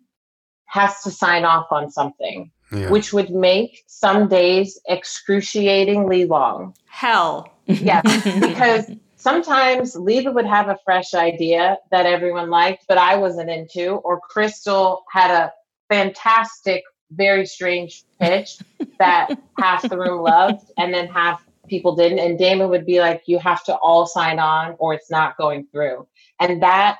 has 0.66 1.02
to 1.02 1.10
sign 1.10 1.44
off 1.44 1.66
on 1.70 1.90
something, 1.90 2.50
yeah. 2.72 2.90
which 2.90 3.12
would 3.12 3.30
make 3.30 3.84
some 3.86 4.28
days 4.28 4.80
excruciatingly 4.88 6.24
long. 6.24 6.74
Hell. 6.86 7.52
Yes, 7.66 8.02
because 8.40 8.90
sometimes 9.16 9.94
Lila 9.94 10.32
would 10.32 10.46
have 10.46 10.68
a 10.68 10.78
fresh 10.84 11.14
idea 11.14 11.78
that 11.90 12.06
everyone 12.06 12.50
liked, 12.50 12.86
but 12.88 12.98
I 12.98 13.16
wasn't 13.16 13.50
into, 13.50 13.96
or 13.96 14.20
Christal 14.20 15.02
had 15.10 15.30
a 15.30 15.52
fantastic, 15.88 16.82
very 17.10 17.46
strange 17.46 18.04
pitch 18.18 18.58
that 18.98 19.38
half 19.58 19.88
the 19.88 19.98
room 19.98 20.22
loved, 20.22 20.70
and 20.78 20.92
then 20.92 21.06
half 21.06 21.44
people 21.72 21.96
didn't. 21.96 22.18
And 22.18 22.38
Damon 22.38 22.68
would 22.68 22.84
be 22.84 23.00
like, 23.00 23.22
you 23.24 23.38
have 23.38 23.64
to 23.64 23.74
all 23.76 24.04
sign 24.04 24.38
on 24.38 24.76
or 24.78 24.92
it's 24.92 25.10
not 25.10 25.38
going 25.38 25.66
through. 25.72 26.06
And 26.38 26.62
that 26.62 26.98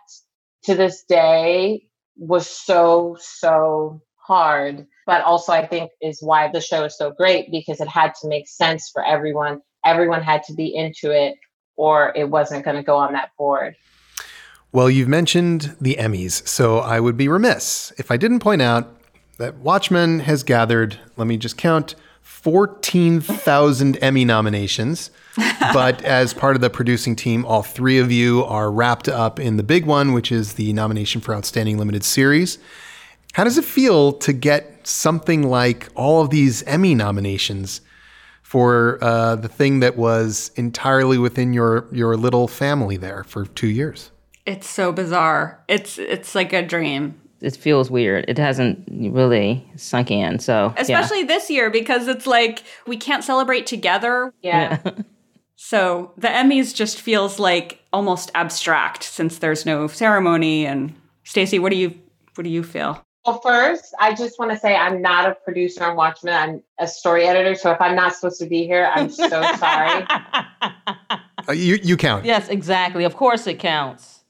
to 0.62 0.74
this 0.74 1.04
day 1.04 1.84
was 2.16 2.48
so, 2.48 3.18
so 3.20 4.00
hard. 4.16 4.86
But 5.04 5.24
also, 5.24 5.52
I 5.52 5.66
think 5.66 5.90
is 6.00 6.22
why 6.22 6.48
the 6.50 6.62
show 6.62 6.84
is 6.84 6.96
so 6.96 7.10
great 7.10 7.50
because 7.50 7.82
it 7.82 7.88
had 7.88 8.14
to 8.22 8.28
make 8.28 8.48
sense 8.48 8.88
for 8.90 9.04
everyone. 9.04 9.60
Everyone 9.84 10.22
had 10.22 10.42
to 10.44 10.54
be 10.54 10.74
into 10.74 11.10
it 11.10 11.34
or 11.76 12.14
it 12.16 12.30
wasn't 12.30 12.64
going 12.64 12.76
to 12.78 12.82
go 12.82 12.96
on 12.96 13.12
that 13.12 13.32
board. 13.36 13.76
Well, 14.72 14.88
you've 14.88 15.08
mentioned 15.08 15.76
the 15.82 15.96
Emmys, 15.96 16.48
so 16.48 16.78
I 16.78 16.98
would 16.98 17.18
be 17.18 17.28
remiss 17.28 17.92
if 17.98 18.10
I 18.10 18.16
didn't 18.16 18.40
point 18.40 18.62
out 18.62 18.96
that 19.36 19.56
Watchmen 19.56 20.20
has 20.20 20.42
gathered, 20.42 20.98
let 21.18 21.26
me 21.26 21.36
just 21.36 21.58
count, 21.58 21.94
14,000 22.22 23.96
Emmy 23.96 24.24
nominations. 24.24 25.10
but 25.72 26.02
as 26.02 26.34
part 26.34 26.56
of 26.56 26.60
the 26.60 26.68
producing 26.68 27.16
team, 27.16 27.44
all 27.46 27.62
three 27.62 27.98
of 27.98 28.12
you 28.12 28.44
are 28.44 28.70
wrapped 28.70 29.08
up 29.08 29.40
in 29.40 29.56
the 29.56 29.62
big 29.62 29.86
one, 29.86 30.12
which 30.12 30.30
is 30.30 30.54
the 30.54 30.72
nomination 30.72 31.20
for 31.20 31.34
Outstanding 31.34 31.78
Limited 31.78 32.04
Series. 32.04 32.58
How 33.32 33.44
does 33.44 33.56
it 33.56 33.64
feel 33.64 34.12
to 34.14 34.32
get 34.32 34.86
something 34.86 35.48
like 35.48 35.88
all 35.94 36.20
of 36.20 36.30
these 36.30 36.62
Emmy 36.64 36.94
nominations 36.94 37.80
for 38.42 38.98
uh, 39.00 39.36
the 39.36 39.48
thing 39.48 39.80
that 39.80 39.96
was 39.96 40.50
entirely 40.56 41.16
within 41.16 41.54
your 41.54 41.88
your 41.92 42.14
little 42.16 42.46
family 42.46 42.98
there 42.98 43.24
for 43.24 43.46
two 43.46 43.68
years? 43.68 44.10
It's 44.44 44.68
so 44.68 44.92
bizarre. 44.92 45.64
It's 45.66 45.96
it's 45.96 46.34
like 46.34 46.52
a 46.52 46.60
dream 46.60 47.21
it 47.42 47.56
feels 47.56 47.90
weird. 47.90 48.24
It 48.28 48.38
hasn't 48.38 48.84
really 48.88 49.66
sunk 49.76 50.10
in. 50.10 50.38
So 50.38 50.72
especially 50.78 51.20
yeah. 51.20 51.26
this 51.26 51.50
year 51.50 51.70
because 51.70 52.08
it's 52.08 52.26
like 52.26 52.62
we 52.86 52.96
can't 52.96 53.24
celebrate 53.24 53.66
together. 53.66 54.32
Yeah. 54.42 54.78
yeah. 54.84 54.92
so 55.56 56.12
the 56.16 56.28
Emmys 56.28 56.74
just 56.74 57.00
feels 57.00 57.38
like 57.38 57.80
almost 57.92 58.30
abstract 58.34 59.02
since 59.02 59.38
there's 59.38 59.66
no 59.66 59.88
ceremony. 59.88 60.64
And 60.64 60.94
Stacy, 61.24 61.58
what 61.58 61.70
do 61.70 61.76
you 61.76 61.98
what 62.34 62.44
do 62.44 62.50
you 62.50 62.62
feel? 62.62 63.04
Well, 63.26 63.40
first, 63.40 63.94
I 64.00 64.14
just 64.14 64.38
want 64.38 64.50
to 64.50 64.58
say 64.58 64.74
I'm 64.74 65.00
not 65.00 65.30
a 65.30 65.34
producer 65.34 65.84
on 65.84 65.96
Watchmen. 65.96 66.34
I'm 66.34 66.62
a 66.78 66.88
story 66.88 67.24
editor. 67.24 67.54
So 67.54 67.70
if 67.70 67.80
I'm 67.80 67.94
not 67.94 68.14
supposed 68.14 68.40
to 68.40 68.46
be 68.46 68.64
here, 68.64 68.90
I'm 68.92 69.10
so 69.10 69.28
sorry. 69.58 70.06
Uh, 71.48 71.52
you 71.52 71.78
you 71.82 71.96
count. 71.96 72.24
Yes, 72.24 72.48
exactly. 72.48 73.04
Of 73.04 73.16
course, 73.16 73.46
it 73.46 73.58
counts. 73.58 74.20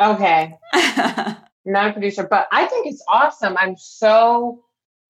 Okay 0.00 0.56
not 1.68 1.90
a 1.90 1.92
producer, 1.92 2.26
but 2.28 2.48
I 2.52 2.66
think 2.66 2.86
it's 2.86 3.02
awesome. 3.08 3.56
I'm 3.58 3.76
so 3.76 4.64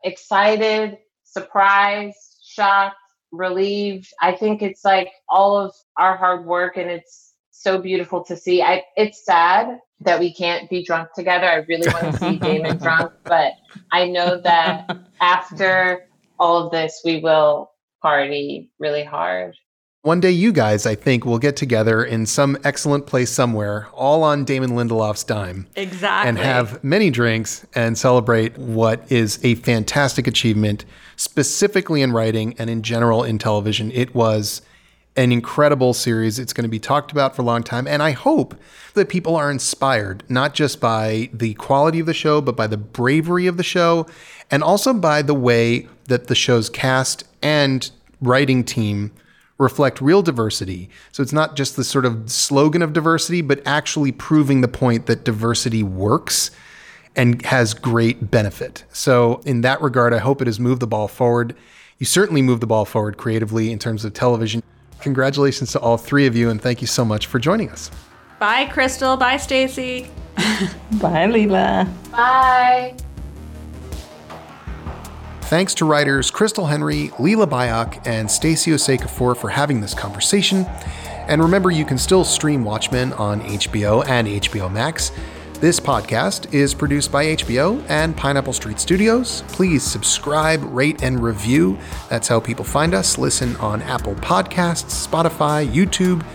excited, 0.04 0.98
surprised, 1.24 2.16
shocked, 2.44 2.96
relieved. 3.32 4.12
I 4.20 4.32
think 4.32 4.62
it's 4.62 4.84
like 4.84 5.10
all 5.28 5.56
of 5.56 5.74
our 5.96 6.16
hard 6.16 6.46
work 6.46 6.76
and 6.76 6.90
it's 6.90 7.34
so 7.50 7.80
beautiful 7.80 8.24
to 8.24 8.36
see. 8.36 8.62
I 8.62 8.84
it's 8.96 9.24
sad 9.24 9.80
that 10.00 10.20
we 10.20 10.32
can't 10.32 10.70
be 10.70 10.84
drunk 10.84 11.08
together. 11.14 11.46
I 11.46 11.56
really 11.68 11.88
want 11.88 12.14
to 12.14 12.18
see 12.18 12.38
Damon 12.38 12.76
drunk, 12.82 13.12
but 13.24 13.54
I 13.90 14.06
know 14.06 14.40
that 14.40 14.98
after 15.20 16.06
all 16.38 16.64
of 16.64 16.70
this 16.70 17.02
we 17.04 17.20
will 17.20 17.72
party 18.00 18.70
really 18.78 19.04
hard. 19.04 19.56
One 20.02 20.20
day, 20.20 20.30
you 20.30 20.52
guys, 20.52 20.86
I 20.86 20.94
think, 20.94 21.24
will 21.26 21.40
get 21.40 21.56
together 21.56 22.04
in 22.04 22.24
some 22.24 22.56
excellent 22.62 23.06
place 23.06 23.32
somewhere, 23.32 23.88
all 23.92 24.22
on 24.22 24.44
Damon 24.44 24.70
Lindelof's 24.70 25.24
dime. 25.24 25.66
Exactly. 25.74 26.28
And 26.28 26.38
have 26.38 26.82
many 26.84 27.10
drinks 27.10 27.66
and 27.74 27.98
celebrate 27.98 28.56
what 28.56 29.10
is 29.10 29.40
a 29.42 29.56
fantastic 29.56 30.28
achievement, 30.28 30.84
specifically 31.16 32.00
in 32.00 32.12
writing 32.12 32.54
and 32.60 32.70
in 32.70 32.82
general 32.82 33.24
in 33.24 33.38
television. 33.38 33.90
It 33.90 34.14
was 34.14 34.62
an 35.16 35.32
incredible 35.32 35.92
series. 35.92 36.38
It's 36.38 36.52
going 36.52 36.62
to 36.62 36.68
be 36.68 36.78
talked 36.78 37.10
about 37.10 37.34
for 37.34 37.42
a 37.42 37.44
long 37.44 37.64
time. 37.64 37.88
And 37.88 38.00
I 38.00 38.12
hope 38.12 38.54
that 38.94 39.08
people 39.08 39.34
are 39.34 39.50
inspired, 39.50 40.22
not 40.28 40.54
just 40.54 40.80
by 40.80 41.28
the 41.32 41.54
quality 41.54 41.98
of 41.98 42.06
the 42.06 42.14
show, 42.14 42.40
but 42.40 42.54
by 42.56 42.68
the 42.68 42.76
bravery 42.76 43.48
of 43.48 43.56
the 43.56 43.64
show, 43.64 44.06
and 44.48 44.62
also 44.62 44.94
by 44.94 45.22
the 45.22 45.34
way 45.34 45.88
that 46.04 46.28
the 46.28 46.36
show's 46.36 46.70
cast 46.70 47.24
and 47.42 47.90
writing 48.20 48.62
team 48.62 49.10
reflect 49.58 50.00
real 50.00 50.22
diversity. 50.22 50.88
So 51.12 51.22
it's 51.22 51.32
not 51.32 51.56
just 51.56 51.76
the 51.76 51.84
sort 51.84 52.04
of 52.04 52.30
slogan 52.30 52.80
of 52.80 52.92
diversity, 52.92 53.42
but 53.42 53.60
actually 53.66 54.12
proving 54.12 54.60
the 54.60 54.68
point 54.68 55.06
that 55.06 55.24
diversity 55.24 55.82
works 55.82 56.50
and 57.16 57.44
has 57.44 57.74
great 57.74 58.30
benefit. 58.30 58.84
So, 58.92 59.40
in 59.44 59.62
that 59.62 59.82
regard, 59.82 60.14
I 60.14 60.18
hope 60.18 60.40
it 60.40 60.46
has 60.46 60.60
moved 60.60 60.80
the 60.80 60.86
ball 60.86 61.08
forward. 61.08 61.56
You 61.98 62.06
certainly 62.06 62.42
moved 62.42 62.62
the 62.62 62.66
ball 62.66 62.84
forward 62.84 63.16
creatively 63.16 63.72
in 63.72 63.78
terms 63.80 64.04
of 64.04 64.14
television. 64.14 64.62
Congratulations 65.00 65.72
to 65.72 65.80
all 65.80 65.96
three 65.96 66.26
of 66.26 66.36
you, 66.36 66.48
and 66.48 66.62
thank 66.62 66.80
you 66.80 66.86
so 66.86 67.04
much 67.04 67.26
for 67.26 67.40
joining 67.40 67.70
us. 67.70 67.90
Bye, 68.38 68.66
Christal. 68.66 69.18
Bye, 69.18 69.36
Stacy. 69.36 70.08
Bye, 71.00 71.26
Lila. 71.26 71.92
Bye. 72.12 72.96
Thanks 75.48 75.72
to 75.76 75.86
writers 75.86 76.30
Christal 76.30 76.68
Henry, 76.68 77.10
Lila 77.18 77.46
Byock, 77.46 78.06
and 78.06 78.30
Stacy 78.30 78.70
Osei-Kuffour 78.72 79.34
for 79.34 79.48
having 79.48 79.80
this 79.80 79.94
conversation. 79.94 80.66
And 81.26 81.40
remember, 81.40 81.70
you 81.70 81.86
can 81.86 81.96
still 81.96 82.22
stream 82.22 82.64
Watchmen 82.64 83.14
on 83.14 83.40
HBO 83.40 84.06
and 84.06 84.28
HBO 84.28 84.70
Max. 84.70 85.10
This 85.54 85.80
podcast 85.80 86.52
is 86.52 86.74
produced 86.74 87.10
by 87.10 87.24
HBO 87.28 87.82
and 87.88 88.14
Pineapple 88.14 88.52
Street 88.52 88.78
Studios. 88.78 89.42
Please 89.48 89.82
subscribe, 89.82 90.62
rate, 90.64 91.02
and 91.02 91.22
review. 91.22 91.78
That's 92.10 92.28
how 92.28 92.40
people 92.40 92.66
find 92.66 92.92
us. 92.92 93.16
Listen 93.16 93.56
on 93.56 93.80
Apple 93.80 94.16
Podcasts, 94.16 95.08
Spotify, 95.08 95.66
YouTube, 95.66 96.26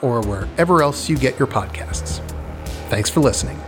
or 0.00 0.22
wherever 0.22 0.82
else 0.82 1.10
you 1.10 1.18
get 1.18 1.38
your 1.38 1.46
podcasts. 1.46 2.26
Thanks 2.88 3.10
for 3.10 3.20
listening. 3.20 3.60